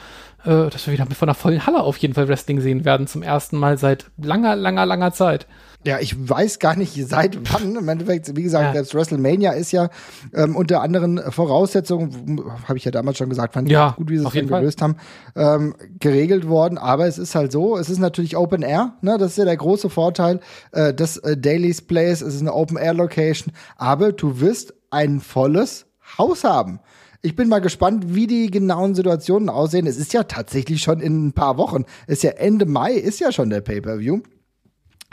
[0.45, 3.23] äh, dass wir wieder von einer vollen Halle auf jeden Fall Wrestling sehen werden zum
[3.23, 5.47] ersten Mal seit langer, langer, langer Zeit.
[5.85, 7.75] Ja, ich weiß gar nicht seit wann.
[7.75, 8.81] Im Endeffekt, wie gesagt, ja.
[8.81, 9.89] das WrestleMania ist ja
[10.33, 14.19] ähm, unter anderen Voraussetzungen, habe ich ja damals schon gesagt, fand ja, ich gut, wie
[14.19, 14.97] sie es dann gelöst haben,
[15.35, 16.79] ähm, geregelt worden.
[16.79, 19.19] Aber es ist halt so, es ist natürlich Open Air, ne?
[19.19, 22.23] Das ist ja der große Vorteil äh, des äh, Daily's Place.
[22.23, 26.79] Es ist eine Open Air Location, aber du wirst ein volles Haus haben.
[27.25, 29.87] Ich bin mal gespannt, wie die genauen Situationen aussehen.
[29.87, 31.85] Es ist ja tatsächlich schon in ein paar Wochen.
[32.09, 34.23] Ist ja Ende Mai, ist ja schon der Pay-per-View.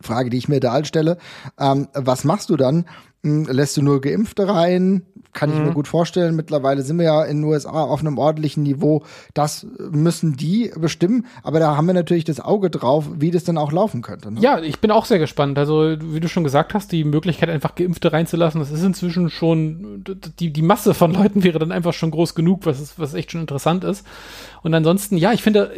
[0.01, 1.19] Frage, die ich mir da stelle.
[1.59, 2.85] Ähm, was machst du dann?
[3.23, 5.03] Hm, lässt du nur Geimpfte rein?
[5.31, 5.73] Kann ich mir mhm.
[5.75, 6.35] gut vorstellen.
[6.35, 9.03] Mittlerweile sind wir ja in den USA auf einem ordentlichen Niveau.
[9.35, 11.27] Das müssen die bestimmen.
[11.43, 14.31] Aber da haben wir natürlich das Auge drauf, wie das dann auch laufen könnte.
[14.31, 14.39] Ne?
[14.41, 15.59] Ja, ich bin auch sehr gespannt.
[15.59, 20.03] Also, wie du schon gesagt hast, die Möglichkeit, einfach Geimpfte reinzulassen, das ist inzwischen schon,
[20.39, 23.31] die, die Masse von Leuten wäre dann einfach schon groß genug, was, ist, was echt
[23.31, 24.07] schon interessant ist.
[24.63, 25.71] Und ansonsten, ja, ich finde,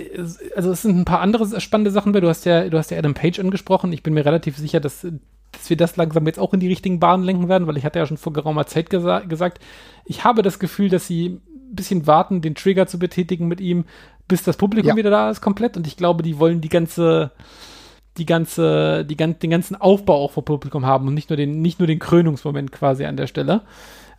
[0.55, 2.21] also es sind ein paar andere spannende Sachen bei.
[2.21, 3.91] Du hast ja, du hast ja Adam Page angesprochen.
[3.91, 5.05] Ich bin mir relativ sicher, dass
[5.51, 7.99] dass wir das langsam jetzt auch in die richtigen Bahnen lenken werden, weil ich hatte
[7.99, 9.59] ja schon vor geraumer Zeit gesa gesagt,
[10.05, 13.85] ich habe das Gefühl, dass sie ein bisschen warten, den Trigger zu betätigen mit ihm,
[14.27, 14.95] bis das Publikum ja.
[14.95, 17.31] wieder da ist komplett und ich glaube, die wollen die ganze
[18.17, 21.79] die ganze, die, den ganzen Aufbau auch vor Publikum haben und nicht nur den, nicht
[21.79, 23.61] nur den Krönungsmoment quasi an der Stelle.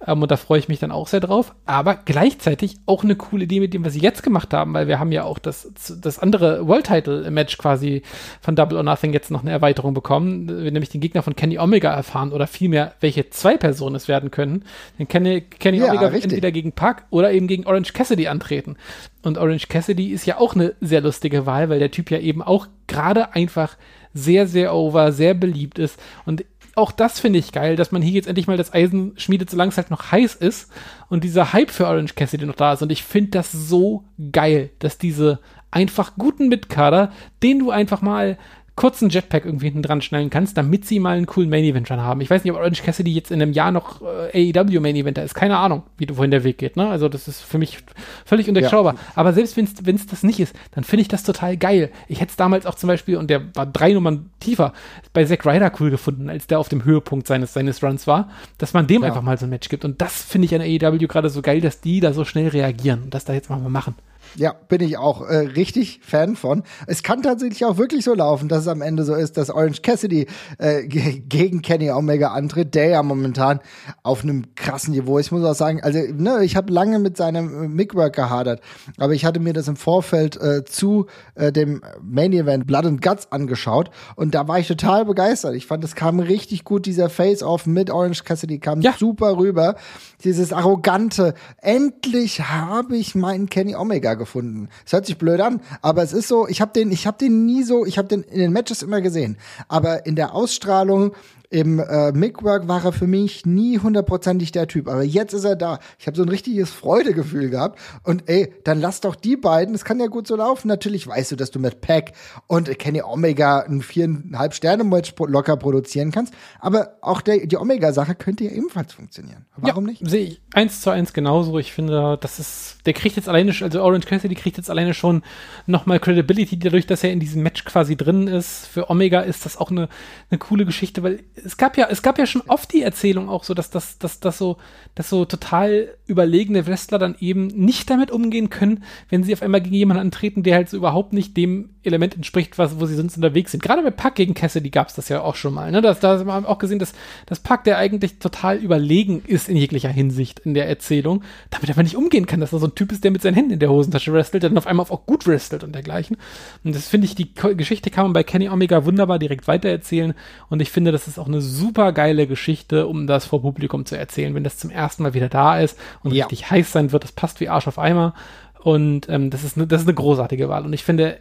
[0.06, 1.54] Ähm, und da freue ich mich dann auch sehr drauf.
[1.66, 4.98] Aber gleichzeitig auch eine coole Idee mit dem, was sie jetzt gemacht haben, weil wir
[4.98, 8.02] haben ja auch das, das andere World Title Match quasi
[8.40, 10.48] von Double or Nothing jetzt noch eine Erweiterung bekommen.
[10.48, 14.30] Wir nämlich den Gegner von Kenny Omega erfahren oder vielmehr, welche zwei Personen es werden
[14.30, 14.64] können.
[14.98, 18.76] Denn Kenny, Kenny ja, Omega wird entweder gegen Park oder eben gegen Orange Cassidy antreten.
[19.22, 22.42] Und Orange Cassidy ist ja auch eine sehr lustige Wahl, weil der Typ ja eben
[22.42, 23.76] auch gerade einfach
[24.14, 25.98] sehr, sehr over, sehr beliebt ist.
[26.26, 29.50] Und auch das finde ich geil, dass man hier jetzt endlich mal das Eisen schmiedet,
[29.50, 30.70] solange es halt noch heiß ist
[31.08, 32.82] und dieser Hype für Orange Cassidy noch da ist.
[32.82, 35.38] Und ich finde das so geil, dass diese
[35.70, 38.38] einfach guten Mitkader, den du einfach mal
[38.74, 42.00] kurzen Jetpack irgendwie hinten dran schnallen kannst, damit sie mal einen coolen Main Event schon
[42.00, 42.22] haben.
[42.22, 44.00] Ich weiß nicht, ob Orange Cassidy jetzt in einem Jahr noch
[44.32, 45.34] äh, AEW Main Eventer ist.
[45.34, 46.76] Keine Ahnung, wie wohin der Weg geht.
[46.76, 46.88] Ne?
[46.88, 47.78] Also das ist für mich
[48.24, 48.94] völlig undurchschaubar.
[48.94, 49.00] Ja.
[49.14, 51.90] Aber selbst wenn es das nicht ist, dann finde ich das total geil.
[52.08, 54.72] Ich hätte es damals auch zum Beispiel, und der war drei Nummern tiefer,
[55.12, 58.72] bei Zack Ryder cool gefunden, als der auf dem Höhepunkt seines, seines Runs war, dass
[58.72, 59.08] man dem ja.
[59.08, 59.84] einfach mal so ein Match gibt.
[59.84, 63.02] Und das finde ich an AEW gerade so geil, dass die da so schnell reagieren
[63.02, 63.94] und das da jetzt mal machen.
[64.36, 66.62] Ja, bin ich auch äh, richtig Fan von.
[66.86, 69.82] Es kann tatsächlich auch wirklich so laufen, dass es am Ende so ist, dass Orange
[69.82, 70.26] Cassidy
[70.58, 73.60] äh, gegen Kenny Omega antritt, der ja momentan
[74.02, 75.26] auf einem krassen Niveau ist.
[75.26, 78.62] Ich muss auch sagen, also ne, ich habe lange mit seinem äh, Mickwork gehadert,
[78.96, 83.02] aber ich hatte mir das im Vorfeld äh, zu äh, dem Main Event Blood and
[83.02, 85.54] Guts angeschaut und da war ich total begeistert.
[85.54, 88.94] Ich fand, es kam richtig gut, dieser Face-Off mit Orange Cassidy kam ja.
[88.98, 89.76] super rüber.
[90.24, 94.68] Dieses arrogante, endlich habe ich meinen Kenny Omega gefunden.
[94.86, 97.44] Es hört sich blöd an, aber es ist so, ich habe den, ich habe den
[97.44, 99.36] nie so, ich habe den in den Matches immer gesehen,
[99.68, 101.12] aber in der Ausstrahlung
[101.52, 105.54] im äh, Mickwork war er für mich nie hundertprozentig der Typ, aber jetzt ist er
[105.54, 105.80] da.
[105.98, 109.84] Ich habe so ein richtiges Freudegefühl gehabt und ey, dann lass doch die beiden, es
[109.84, 110.68] kann ja gut so laufen.
[110.68, 112.12] Natürlich weißt du, dass du mit Pack
[112.46, 117.92] und Kenny Omega ein viereinhalb Sterne Match locker produzieren kannst, aber auch der, die Omega
[117.92, 119.44] Sache könnte ja ebenfalls funktionieren.
[119.56, 120.08] Warum ja, nicht?
[120.08, 121.58] Sehe ich eins zu eins genauso.
[121.58, 125.22] Ich finde, das ist, der kriegt jetzt alleine, also Orange Cassidy kriegt jetzt alleine schon
[125.66, 128.66] nochmal Credibility dadurch, dass er in diesem Match quasi drin ist.
[128.66, 129.90] Für Omega ist das auch eine,
[130.30, 133.44] eine coole Geschichte, weil es gab ja, es gab ja schon oft die Erzählung auch
[133.44, 134.58] so, dass das, dass, dass so,
[134.94, 139.60] dass so total überlegene Wrestler dann eben nicht damit umgehen können, wenn sie auf einmal
[139.60, 143.16] gegen jemanden antreten, der halt so überhaupt nicht dem Element entspricht, was, wo sie sonst
[143.16, 143.62] unterwegs sind.
[143.62, 145.70] Gerade bei Pack gegen Cassidy gab es das ja auch schon mal.
[145.70, 145.82] Ne?
[145.82, 146.92] Das, da haben wir auch gesehen, dass
[147.26, 151.82] das Pack, der eigentlich total überlegen ist in jeglicher Hinsicht in der Erzählung, damit aber
[151.82, 153.70] nicht umgehen kann, dass er so ein Typ ist, der mit seinen Händen in der
[153.70, 156.16] Hosentasche wrestelt, der dann auf einmal auch gut wrestelt und dergleichen.
[156.64, 160.14] Und das finde ich, die Geschichte kann man bei Kenny Omega wunderbar direkt weitererzählen.
[160.48, 163.96] Und ich finde, das ist auch eine super geile Geschichte, um das vor Publikum zu
[163.96, 166.26] erzählen, wenn das zum ersten Mal wieder da ist und ja.
[166.26, 167.04] richtig heiß sein wird.
[167.04, 168.14] Das passt wie Arsch auf Eimer.
[168.62, 170.64] Und ähm, das, ist ne, das ist eine großartige Wahl.
[170.64, 171.18] Und ich finde,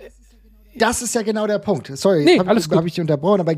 [0.76, 1.88] das ist ja genau der Punkt.
[1.98, 3.56] Sorry, nee, habe hab ich dich unterbrochen, aber,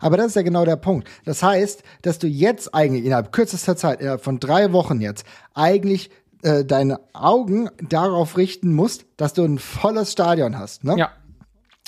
[0.00, 1.08] aber das ist ja genau der Punkt.
[1.24, 6.10] Das heißt, dass du jetzt eigentlich innerhalb kürzester Zeit, innerhalb von drei Wochen jetzt, eigentlich
[6.42, 10.84] äh, deine Augen darauf richten musst, dass du ein volles Stadion hast.
[10.84, 10.96] Ne?
[10.98, 11.12] Ja.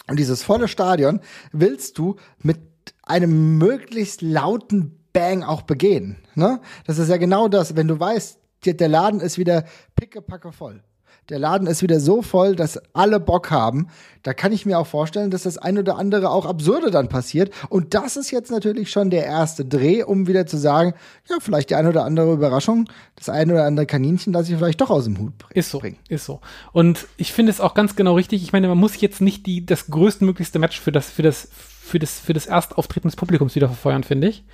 [0.09, 1.21] Und dieses volle Stadion
[1.53, 2.59] willst du mit
[3.03, 6.19] einem möglichst lauten Bang auch begehen.
[6.35, 6.61] Ne?
[6.87, 9.65] Das ist ja genau das, wenn du weißt, der Laden ist wieder
[9.97, 10.83] pickepacke voll
[11.29, 13.89] der Laden ist wieder so voll, dass alle Bock haben.
[14.23, 17.53] Da kann ich mir auch vorstellen, dass das ein oder andere auch absurde dann passiert.
[17.69, 20.95] Und das ist jetzt natürlich schon der erste Dreh, um wieder zu sagen,
[21.29, 24.81] ja, vielleicht die eine oder andere Überraschung, das eine oder andere Kaninchen lasse ich vielleicht
[24.81, 25.53] doch aus dem Hut bringen.
[25.55, 26.41] Ist so, ist so.
[26.73, 28.43] Und ich finde es auch ganz genau richtig.
[28.43, 31.49] Ich meine, man muss jetzt nicht die, das größtmöglichste Match für das, für das,
[31.93, 34.45] für das, für das Erstauftreten des Publikums wieder verfeuern, finde ich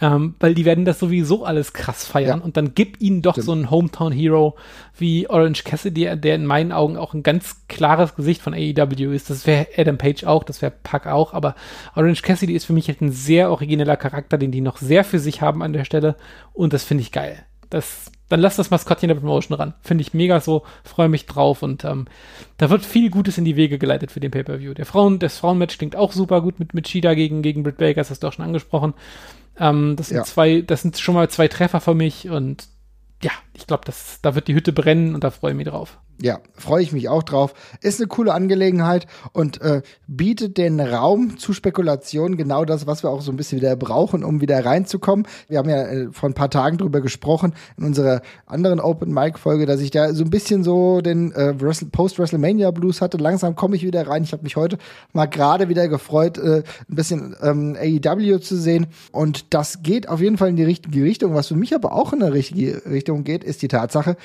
[0.00, 2.44] ähm, weil die werden das sowieso alles krass feiern ja.
[2.44, 3.46] und dann gib ihnen doch Stimmt.
[3.46, 4.56] so einen Hometown-Hero
[4.96, 9.28] wie Orange Cassidy, der in meinen Augen auch ein ganz klares Gesicht von AEW ist.
[9.28, 11.54] Das wäre Adam Page auch, das wäre Puck auch, aber
[11.94, 15.18] Orange Cassidy ist für mich halt ein sehr origineller Charakter, den die noch sehr für
[15.18, 16.16] sich haben an der Stelle
[16.52, 17.44] und das finde ich geil.
[17.68, 19.74] Das, dann lass das Maskottchen der Promotion ran.
[19.82, 22.06] Finde ich mega so, freue mich drauf und ähm,
[22.56, 24.72] da wird viel Gutes in die Wege geleitet für den Pay-Per-View.
[24.72, 28.00] Der Frauen, das Frauenmatch klingt auch super gut mit, mit Shida gegen, gegen Britt Baker,
[28.00, 28.94] das hast du auch schon angesprochen.
[29.58, 30.24] Ähm, das sind ja.
[30.24, 32.68] zwei, das sind schon mal zwei Treffer für mich und
[33.22, 33.92] ja, ich glaube,
[34.22, 35.98] da wird die Hütte brennen und da freue ich mich drauf.
[36.22, 37.54] Ja, freue ich mich auch drauf.
[37.80, 43.08] Ist eine coole Angelegenheit und äh, bietet den Raum zu Spekulationen, genau das, was wir
[43.08, 45.26] auch so ein bisschen wieder brauchen, um wieder reinzukommen.
[45.48, 49.38] Wir haben ja äh, vor ein paar Tagen drüber gesprochen in unserer anderen Open Mic
[49.38, 53.16] Folge, dass ich da so ein bisschen so den äh, Post WrestleMania Blues hatte.
[53.16, 54.22] Langsam komme ich wieder rein.
[54.22, 54.76] Ich habe mich heute
[55.14, 60.20] mal gerade wieder gefreut, äh, ein bisschen ähm, AEW zu sehen und das geht auf
[60.20, 61.34] jeden Fall in die richtige Richtung.
[61.34, 64.16] Was für mich aber auch in eine richtige Richtung geht, ist die Tatsache,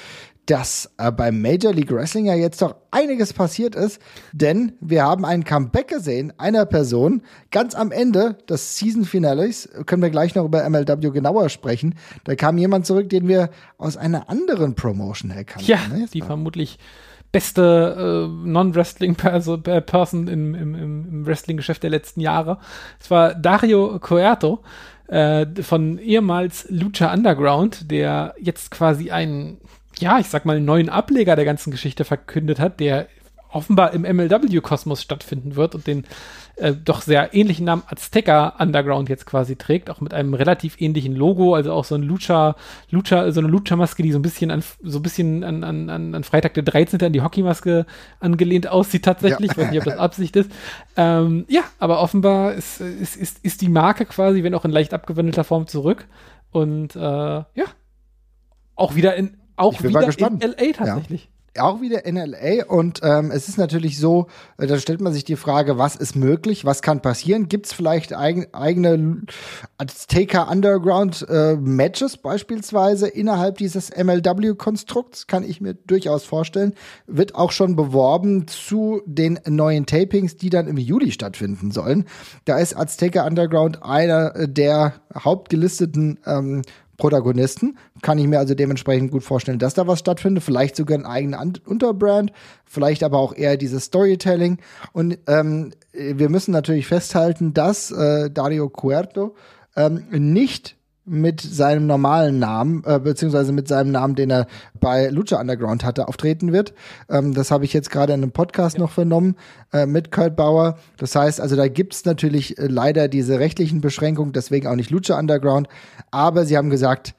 [0.46, 4.00] dass äh, beim Major League Wrestling ja jetzt doch einiges passiert ist,
[4.32, 9.70] denn wir haben ein Comeback gesehen einer Person ganz am Ende des Season Finales.
[9.86, 11.96] Können wir gleich noch über MLW genauer sprechen.
[12.24, 15.68] Da kam jemand zurück, den wir aus einer anderen Promotion erkannten.
[15.70, 16.08] Ja, ne?
[16.14, 16.78] die vermutlich
[17.32, 22.60] beste äh, Non-Wrestling-Person im, im, im Wrestling-Geschäft der letzten Jahre.
[23.00, 24.64] Es war Dario Coerto
[25.08, 29.58] äh, von ehemals Lucha Underground, der jetzt quasi einen
[30.00, 33.08] ja, ich sag mal, neuen Ableger der ganzen Geschichte verkündet hat, der
[33.50, 36.06] offenbar im MLW-Kosmos stattfinden wird und den
[36.58, 41.16] äh, doch sehr ähnlichen Namen Azteca Underground jetzt quasi trägt, auch mit einem relativ ähnlichen
[41.16, 42.56] Logo, also auch so ein Lucha,
[42.90, 46.24] Lucha, so eine Lucha-Maske, die so ein bisschen an, so ein bisschen an, an, an
[46.24, 47.02] Freitag der 13.
[47.02, 47.86] an die Hockeymaske
[48.20, 49.58] angelehnt aussieht tatsächlich, ja.
[49.58, 50.52] weiß nicht, ob das Absicht ist.
[50.96, 54.94] Ähm, ja, aber offenbar ist, ist, ist, ist die Marke quasi, wenn auch in leicht
[54.94, 56.08] abgewandelter Form zurück
[56.52, 57.66] und äh, ja,
[58.76, 61.26] auch wieder in auch wieder in LA tatsächlich.
[61.26, 65.14] Ja auch wieder in LA und ähm, es ist natürlich so, äh, da stellt man
[65.14, 67.50] sich die Frage, was ist möglich, was kann passieren?
[67.50, 69.24] Gibt es vielleicht eigen, eigene
[69.78, 75.28] Azteca Underground äh, Matches beispielsweise innerhalb dieses MLW-Konstrukts?
[75.28, 76.74] Kann ich mir durchaus vorstellen.
[77.08, 82.06] Wird auch schon beworben zu den neuen Tapings, die dann im Juli stattfinden sollen.
[82.46, 86.62] Da ist Azteca Underground einer der hauptgelisteten ähm,
[86.98, 87.78] Protagonisten.
[88.02, 90.44] Kann ich mir also dementsprechend gut vorstellen, dass da was stattfindet.
[90.44, 92.32] Vielleicht sogar ein eigener Unterbrand,
[92.66, 94.60] vielleicht aber auch eher dieses Storytelling.
[94.94, 99.36] Und ähm, wir müssen natürlich festhalten, dass äh, Dario Cuerto
[99.76, 104.48] ähm, nicht mit seinem normalen Namen, äh, beziehungsweise mit seinem Namen, den er
[104.80, 106.74] bei Lucha Underground hatte, auftreten wird.
[107.10, 108.82] Ähm, das habe ich jetzt gerade in einem Podcast ja.
[108.82, 109.36] noch vernommen
[109.72, 110.78] äh, mit Kurt Bauer.
[110.98, 115.18] Das heißt, also da gibt's natürlich äh, leider diese rechtlichen Beschränkungen, deswegen auch nicht Lucha
[115.18, 115.68] Underground.
[116.10, 117.14] Aber sie haben gesagt,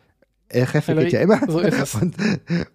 [0.49, 1.41] El Jefe geht ja immer.
[1.49, 1.95] So ist es.
[1.95, 2.17] Und,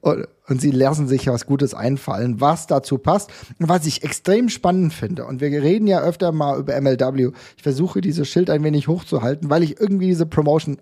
[0.01, 3.31] und, und, sie lassen sich was Gutes einfallen, was dazu passt.
[3.59, 7.63] Und was ich extrem spannend finde, und wir reden ja öfter mal über MLW, ich
[7.63, 10.77] versuche dieses Schild ein wenig hochzuhalten, weil ich irgendwie diese Promotion,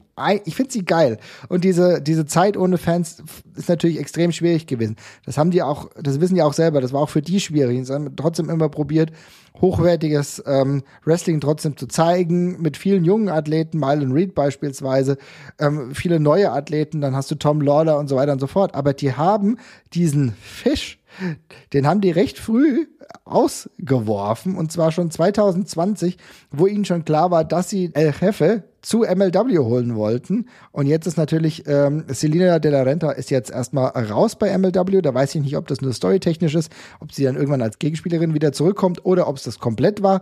[0.46, 1.18] ich finde sie geil.
[1.48, 3.24] Und diese, diese Zeit ohne Fans
[3.56, 4.96] ist natürlich extrem schwierig gewesen.
[5.26, 7.86] Das haben die auch, das wissen die auch selber, das war auch für die schwierig.
[7.86, 9.12] Sie haben trotzdem immer probiert,
[9.62, 15.18] hochwertiges ähm, Wrestling trotzdem zu zeigen, mit vielen jungen Athleten, Mylan Reed beispielsweise,
[15.60, 18.76] ähm, viele neue Athleten, dann hast du Tom Lawler und so weiter und so fort.
[18.76, 19.58] Aber die haben
[19.94, 21.00] diesen Fisch,
[21.74, 22.88] den haben die recht früh
[23.26, 26.18] ausgeworfen und zwar schon 2020,
[26.52, 30.48] wo ihnen schon klar war, dass sie El Jefe zu MLW holen wollten.
[30.72, 35.02] Und jetzt ist natürlich, ähm, Selina de la Renta ist jetzt erstmal raus bei MLW.
[35.02, 38.34] Da weiß ich nicht, ob das nur storytechnisch ist, ob sie dann irgendwann als Gegenspielerin
[38.34, 40.22] wieder zurückkommt oder ob es das komplett war.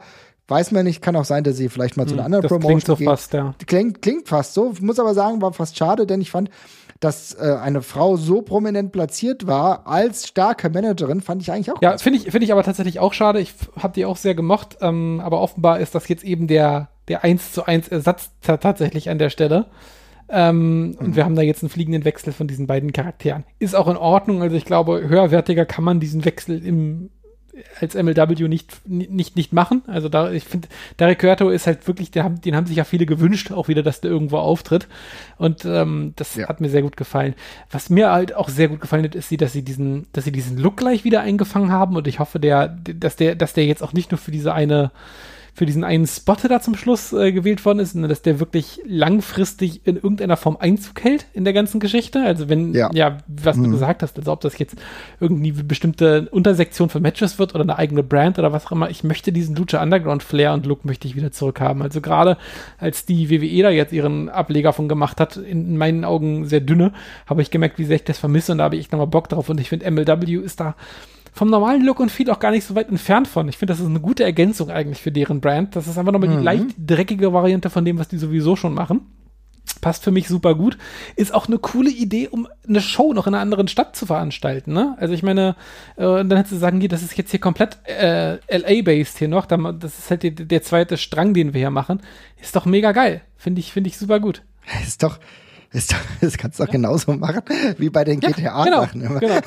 [0.50, 2.50] Weiß man nicht, kann auch sein, dass sie vielleicht mal zu einer hm, anderen das
[2.50, 3.08] Promotion klingt so geht.
[3.08, 3.54] fast, ja.
[3.65, 4.73] Klingt, klingt fast so.
[4.80, 6.50] Muss aber sagen, war fast schade, denn ich fand,
[7.00, 11.82] dass äh, eine Frau so prominent platziert war als starke Managerin, fand ich eigentlich auch.
[11.82, 13.40] Ja, finde ich, finde ich aber tatsächlich auch schade.
[13.40, 17.24] Ich habe die auch sehr gemocht, ähm, aber offenbar ist das jetzt eben der der
[17.24, 19.68] 1 zu 1 Ersatz tatsächlich an der Stelle.
[20.30, 20.96] Ähm, mhm.
[20.96, 23.46] Und wir haben da jetzt einen fliegenden Wechsel von diesen beiden Charakteren.
[23.60, 24.42] Ist auch in Ordnung.
[24.42, 27.10] Also ich glaube, höherwertiger kann man diesen Wechsel im,
[27.80, 29.82] als MLW nicht, nicht, nicht machen.
[29.88, 30.67] Also da, ich finde,
[31.00, 34.02] Derek Curto ist halt wirklich, der, den haben sich ja viele gewünscht, auch wieder, dass
[34.02, 34.88] der irgendwo auftritt.
[35.38, 36.48] Und ähm, das ja.
[36.48, 37.36] hat mir sehr gut gefallen.
[37.72, 40.58] Was mir halt auch sehr gut gefallen hat, ist, dass sie diesen, dass sie diesen
[40.58, 41.96] Look gleich wieder eingefangen haben.
[41.96, 44.91] Und ich hoffe, der, dass der, dass der jetzt auch nicht nur für diese eine
[45.58, 49.82] für diesen einen Spot da zum Schluss äh, gewählt worden ist, dass der wirklich langfristig
[49.88, 52.22] in irgendeiner Form Einzug hält in der ganzen Geschichte.
[52.22, 53.63] Also wenn, ja, ja was mhm.
[53.63, 54.76] du gesagt hast, also ob das jetzt
[55.20, 58.91] irgendwie eine bestimmte Untersektion von Matches wird oder eine eigene Brand oder was auch immer,
[58.91, 61.82] ich möchte diesen Lucha Underground Flair und Look möchte ich wieder zurückhaben.
[61.82, 62.38] Also gerade
[62.78, 66.62] als die WWE da jetzt ihren Ableger von gemacht hat, in, in meinen Augen sehr
[66.62, 66.93] dünne,
[67.26, 69.50] habe ich gemerkt, wie sehr ich das vermisse und da habe ich nochmal Bock drauf
[69.50, 70.76] und ich finde MLW ist da
[71.34, 73.48] vom normalen Look und Feel auch gar nicht so weit entfernt von.
[73.48, 75.76] Ich finde, das ist eine gute Ergänzung eigentlich für deren Brand.
[75.76, 76.38] Das ist einfach nochmal mhm.
[76.38, 79.02] die leicht dreckige Variante von dem, was die sowieso schon machen.
[79.82, 80.78] Passt für mich super gut.
[81.16, 84.74] Ist auch eine coole Idee, um eine Show noch in einer anderen Stadt zu veranstalten.
[84.74, 84.96] Ne?
[85.00, 85.56] Also ich meine,
[85.98, 89.46] äh, dann hättest du sagen, das ist jetzt hier komplett äh, LA-based hier noch.
[89.46, 92.02] Das ist halt der, der zweite Strang, den wir hier machen.
[92.42, 93.22] Ist doch mega geil.
[93.36, 94.42] Finde ich, finde ich super gut.
[94.84, 95.20] Ist doch,
[95.72, 96.74] ist, das kannst du doch ja.
[96.74, 97.42] genauso machen
[97.78, 99.02] wie bei den GTA-Sachen.
[99.02, 99.40] Genau, genau.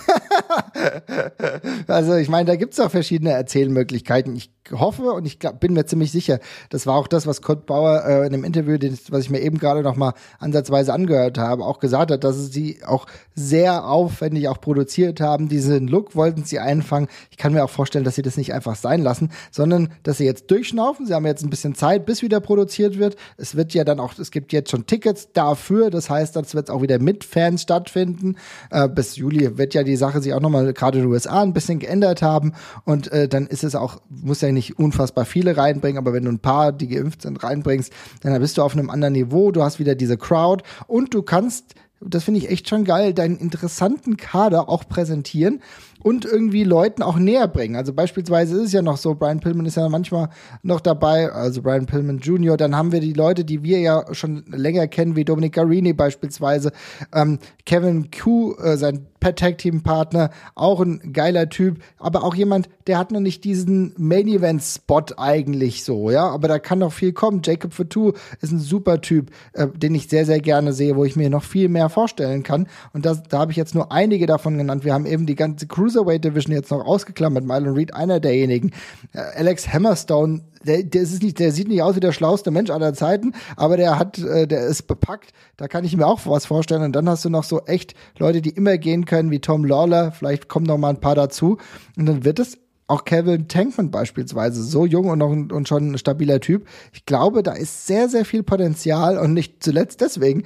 [1.87, 4.37] also ich meine, da gibt es auch verschiedene Erzählmöglichkeiten.
[4.37, 7.67] Ich hoffe und ich glaub, bin mir ziemlich sicher, das war auch das, was Kurt
[7.67, 11.65] Bauer äh, in dem Interview, was ich mir eben gerade noch mal ansatzweise angehört habe,
[11.65, 15.49] auch gesagt hat, dass sie auch sehr aufwendig auch produziert haben.
[15.49, 17.09] Diesen Look wollten sie einfangen.
[17.31, 20.25] Ich kann mir auch vorstellen, dass sie das nicht einfach sein lassen, sondern dass sie
[20.25, 21.07] jetzt durchschnaufen.
[21.07, 23.17] Sie haben jetzt ein bisschen Zeit, bis wieder produziert wird.
[23.37, 25.91] Es wird ja dann auch, es gibt jetzt schon Tickets dafür.
[25.91, 28.37] Das heißt, das wird auch wieder mit Fans stattfinden.
[28.71, 31.43] Äh, bis Juli wird ja die Sache sich auch noch mal gerade in den USA
[31.43, 32.53] ein bisschen geändert haben.
[32.85, 36.31] Und äh, dann ist es auch, muss ja nicht unfassbar viele reinbringen, aber wenn du
[36.31, 37.93] ein paar, die geimpft sind, reinbringst,
[38.23, 39.51] dann bist du auf einem anderen Niveau.
[39.53, 43.37] Du hast wieder diese Crowd und du kannst das finde ich echt schon geil, deinen
[43.37, 45.61] interessanten Kader auch präsentieren
[46.03, 47.77] und irgendwie Leuten auch näher bringen.
[47.77, 50.31] Also beispielsweise ist es ja noch so, Brian Pillman ist ja manchmal
[50.63, 54.45] noch dabei, also Brian Pillman Jr., dann haben wir die Leute, die wir ja schon
[54.47, 56.73] länger kennen, wie Dominic Garini beispielsweise,
[57.13, 62.69] ähm, Kevin Q, äh, sein Tag Team Partner, auch ein geiler Typ, aber auch jemand,
[62.87, 66.93] der hat noch nicht diesen Main Event Spot eigentlich so, ja, aber da kann noch
[66.93, 67.43] viel kommen.
[67.45, 71.17] Jacob Fatou ist ein super Typ, äh, den ich sehr, sehr gerne sehe, wo ich
[71.17, 74.59] mir noch viel mehr vorstellen kann und das, da habe ich jetzt nur einige davon
[74.59, 74.85] genannt.
[74.85, 78.73] Wir haben eben die ganze Cruiserweight Division jetzt noch ausgeklammert, Mylon Reed einer derjenigen.
[79.13, 82.71] Äh, Alex Hammerstone der, der, ist nicht, der sieht nicht aus wie der schlauste Mensch
[82.71, 85.33] aller Zeiten, aber der hat, äh, der ist bepackt.
[85.57, 86.83] Da kann ich mir auch was vorstellen.
[86.83, 90.13] Und dann hast du noch so echt Leute, die immer gehen können, wie Tom Lawler.
[90.13, 91.59] Vielleicht kommen noch mal ein paar dazu.
[91.97, 92.59] Und dann wird es
[92.91, 96.67] auch Kevin Tankman beispielsweise, so jung und, noch und schon ein stabiler Typ.
[96.93, 100.45] Ich glaube, da ist sehr, sehr viel Potenzial und nicht zuletzt deswegen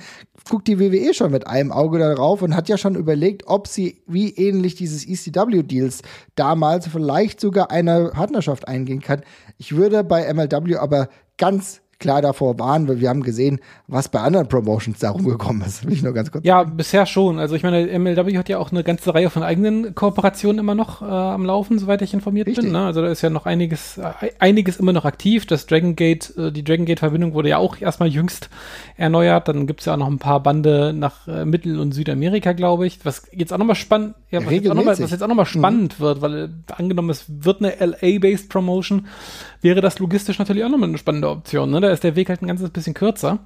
[0.49, 4.03] guckt die WWE schon mit einem Auge darauf und hat ja schon überlegt, ob sie
[4.07, 6.03] wie ähnlich dieses ECW-Deals
[6.35, 9.23] damals vielleicht sogar eine Partnerschaft eingehen kann.
[9.57, 14.21] Ich würde bei MLW aber ganz klar davor waren, weil wir haben gesehen, was bei
[14.21, 15.87] anderen Promotions da rumgekommen ist.
[15.87, 16.77] Will ich nur ganz kurz ja, sagen.
[16.77, 17.39] bisher schon.
[17.39, 21.01] Also ich meine, MLW hat ja auch eine ganze Reihe von eigenen Kooperationen immer noch
[21.01, 22.65] äh, am Laufen, soweit ich informiert Richtig.
[22.65, 22.73] bin.
[22.73, 22.85] Ne?
[22.85, 25.47] Also da ist ja noch einiges, äh, einiges immer noch aktiv.
[25.47, 28.51] Das Dragon Gate, äh, die Dragon Gate-Verbindung wurde ja auch erstmal jüngst
[28.99, 29.49] erneuert.
[29.49, 32.87] Dann gibt es ja auch noch ein paar Bande nach äh, Mittel- und Südamerika, glaube
[32.87, 32.99] ich.
[33.05, 35.47] Was jetzt auch nochmal spannend, ja, was, jetzt auch noch mal, was jetzt auch nochmal
[35.47, 35.59] mhm.
[35.59, 36.05] spannend mhm.
[36.05, 39.07] wird, weil äh, angenommen, es wird eine LA-based Promotion,
[39.65, 41.71] wäre das logistisch natürlich auch nochmal eine spannende Option.
[41.71, 41.81] Ne?
[41.81, 43.41] Da ist der Weg halt ein ganzes bisschen kürzer.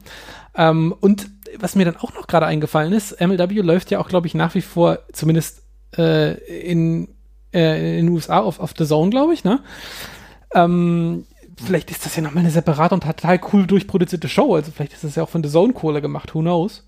[0.55, 4.27] Ähm, und was mir dann auch noch gerade eingefallen ist, MLW läuft ja auch, glaube
[4.27, 5.62] ich, nach wie vor, zumindest
[5.97, 7.09] äh, in,
[7.55, 9.61] äh, in den USA auf, auf The Zone, glaube ich, ne?
[10.55, 11.25] Ähm,
[11.57, 14.55] vielleicht ist das ja nochmal eine separate und total cool durchproduzierte Show.
[14.55, 16.85] Also vielleicht ist das ja auch von The Zone Kohle gemacht, who knows?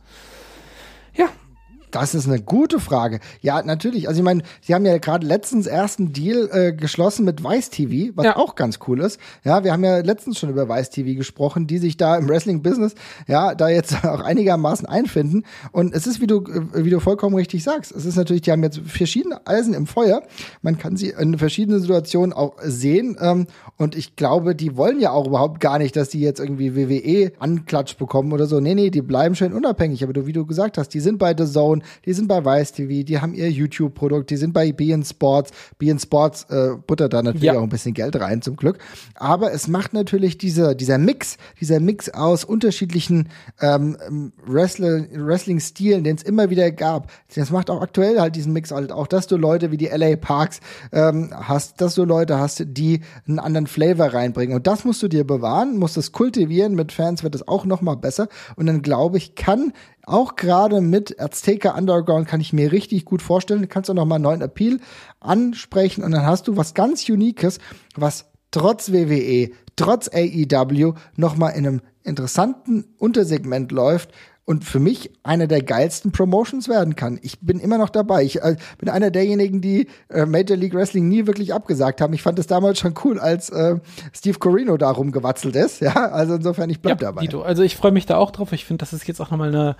[1.90, 3.20] Das ist eine gute Frage.
[3.40, 4.08] Ja, natürlich.
[4.08, 8.12] Also ich meine, sie haben ja gerade letztens ersten Deal äh, geschlossen mit Vice TV,
[8.14, 8.36] was ja.
[8.36, 9.18] auch ganz cool ist.
[9.44, 12.94] Ja, wir haben ja letztens schon über Vice TV gesprochen, die sich da im Wrestling-Business
[13.26, 15.44] ja da jetzt auch einigermaßen einfinden.
[15.72, 18.52] Und es ist, wie du, äh, wie du vollkommen richtig sagst, es ist natürlich, die
[18.52, 20.22] haben jetzt verschiedene Eisen im Feuer.
[20.62, 23.16] Man kann sie in verschiedenen Situationen auch sehen.
[23.20, 26.76] Ähm, und ich glaube, die wollen ja auch überhaupt gar nicht, dass die jetzt irgendwie
[26.76, 28.60] WWE anklatsch bekommen oder so.
[28.60, 30.02] Nee, nee, die bleiben schön unabhängig.
[30.04, 32.44] Aber du, wie du gesagt hast, die sind bei The Zone Amazon, die sind bei
[32.44, 35.50] Vice TV, die haben ihr YouTube-Produkt, die sind bei BN Sports.
[35.78, 37.58] BN Sports äh, buttert da natürlich ja.
[37.58, 38.78] auch ein bisschen Geld rein, zum Glück.
[39.14, 43.28] Aber es macht natürlich diese, dieser Mix, dieser Mix aus unterschiedlichen
[43.60, 47.10] ähm, Wrestling-Stilen, den es immer wieder gab.
[47.34, 50.16] Das macht auch aktuell halt diesen Mix halt auch, dass du Leute wie die LA
[50.16, 50.60] Parks
[50.92, 54.56] ähm, hast, dass du Leute hast, die einen anderen Flavor reinbringen.
[54.56, 56.74] Und das musst du dir bewahren, musst es kultivieren.
[56.74, 58.28] Mit Fans wird es auch noch mal besser.
[58.56, 59.72] Und dann glaube ich, kann
[60.06, 63.62] auch gerade mit Azteca Underground kann ich mir richtig gut vorstellen.
[63.62, 64.80] Du kannst auch noch mal einen neuen Appeal
[65.20, 67.58] ansprechen und dann hast du was ganz Uniques,
[67.94, 74.10] was trotz WWE, trotz AEW noch mal in einem interessanten Untersegment läuft,
[74.44, 77.18] und für mich einer der geilsten Promotions werden kann.
[77.22, 78.24] Ich bin immer noch dabei.
[78.24, 82.12] Ich äh, bin einer derjenigen, die äh, Major League Wrestling nie wirklich abgesagt haben.
[82.14, 83.76] Ich fand es damals schon cool, als äh,
[84.12, 85.80] Steve Corino da rumgewatzelt ist.
[85.80, 87.22] Ja, also insofern, ich bleib ja, dabei.
[87.22, 87.42] Dito.
[87.42, 88.52] Also ich freue mich da auch drauf.
[88.52, 89.76] Ich finde, das ist jetzt auch nochmal eine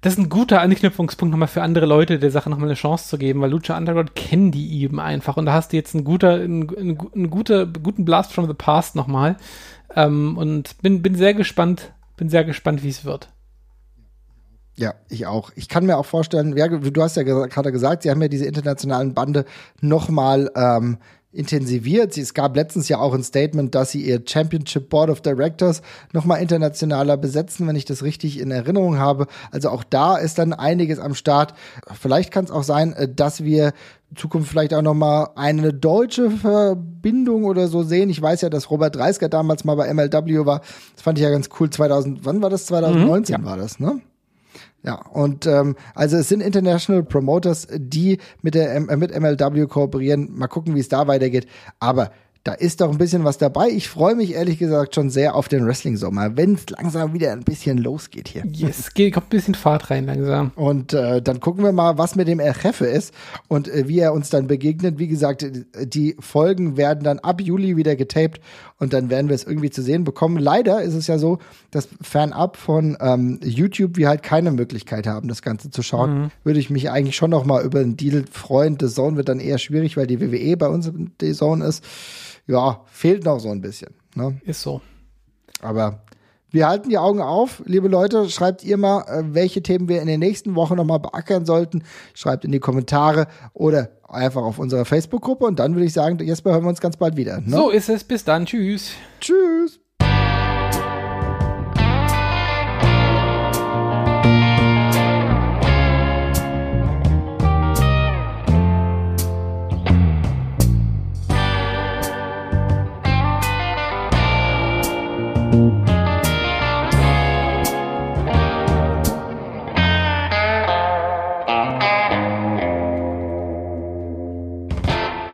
[0.00, 3.18] das ist ein guter Anknüpfungspunkt nochmal für andere Leute, der Sache nochmal eine Chance zu
[3.18, 6.34] geben, weil Lucha Underground kennen die eben einfach und da hast du jetzt einen, guter,
[6.34, 9.36] einen, einen, einen guter, guten Blast from the Past nochmal
[9.94, 13.28] ähm, und bin, bin sehr gespannt, bin sehr gespannt, wie es wird.
[14.78, 15.52] Ja, ich auch.
[15.56, 18.44] Ich kann mir auch vorstellen, ja, du hast ja gerade gesagt, sie haben ja diese
[18.44, 19.46] internationalen Bande
[19.80, 20.98] nochmal ähm,
[21.36, 22.16] intensiviert.
[22.16, 26.40] Es gab letztens ja auch ein Statement, dass sie ihr Championship Board of Directors nochmal
[26.40, 29.26] internationaler besetzen, wenn ich das richtig in Erinnerung habe.
[29.50, 31.54] Also auch da ist dann einiges am Start.
[32.00, 33.72] Vielleicht kann es auch sein, äh, dass wir
[34.10, 38.08] in Zukunft vielleicht auch nochmal eine deutsche Verbindung oder so sehen.
[38.08, 40.60] Ich weiß ja, dass Robert Dreisker damals mal bei MLW war.
[40.94, 41.70] Das fand ich ja ganz cool.
[41.70, 42.66] 2000, wann war das?
[42.66, 43.50] 2019 mhm, ja.
[43.50, 44.00] war das, ne?
[44.86, 49.66] Ja, und ähm, also es sind International Promoters, die mit der M äh, mit MLW
[49.66, 50.38] kooperieren.
[50.38, 51.48] Mal gucken, wie es da weitergeht.
[51.80, 52.12] Aber
[52.44, 53.70] da ist doch ein bisschen was dabei.
[53.70, 57.42] Ich freue mich ehrlich gesagt schon sehr auf den Wrestling-Sommer, wenn es langsam wieder ein
[57.42, 58.44] bisschen losgeht hier.
[58.46, 60.52] Yes, geht, kommt ein bisschen Fahrt rein langsam.
[60.54, 63.12] Und äh, dann gucken wir mal, was mit dem El Jefe ist
[63.48, 65.00] und äh, wie er uns dann begegnet.
[65.00, 65.44] Wie gesagt,
[65.82, 68.40] die Folgen werden dann ab Juli wieder getaped
[68.78, 70.38] und dann werden wir es irgendwie zu sehen bekommen.
[70.38, 71.38] Leider ist es ja so,
[71.70, 76.18] dass fernab von ähm, YouTube wir halt keine Möglichkeit haben, das Ganze zu schauen.
[76.18, 76.30] Mhm.
[76.44, 78.76] Würde ich mich eigentlich schon noch mal über einen Deal freuen.
[78.78, 81.84] The Zone wird dann eher schwierig, weil die WWE bei uns The Zone ist
[82.46, 83.94] ja, fehlt noch so ein bisschen.
[84.14, 84.40] Ne?
[84.44, 84.80] Ist so.
[85.60, 86.02] Aber
[86.56, 88.30] wir halten die Augen auf, liebe Leute.
[88.30, 91.82] Schreibt ihr mal, äh, welche Themen wir in den nächsten Wochen nochmal beackern sollten.
[92.14, 95.44] Schreibt in die Kommentare oder einfach auf unserer Facebook-Gruppe.
[95.44, 97.42] Und dann würde ich sagen, Jesper, hören wir uns ganz bald wieder.
[97.42, 97.54] Ne?
[97.54, 98.04] So ist es.
[98.04, 98.46] Bis dann.
[98.46, 98.92] Tschüss.
[99.20, 99.80] Tschüss.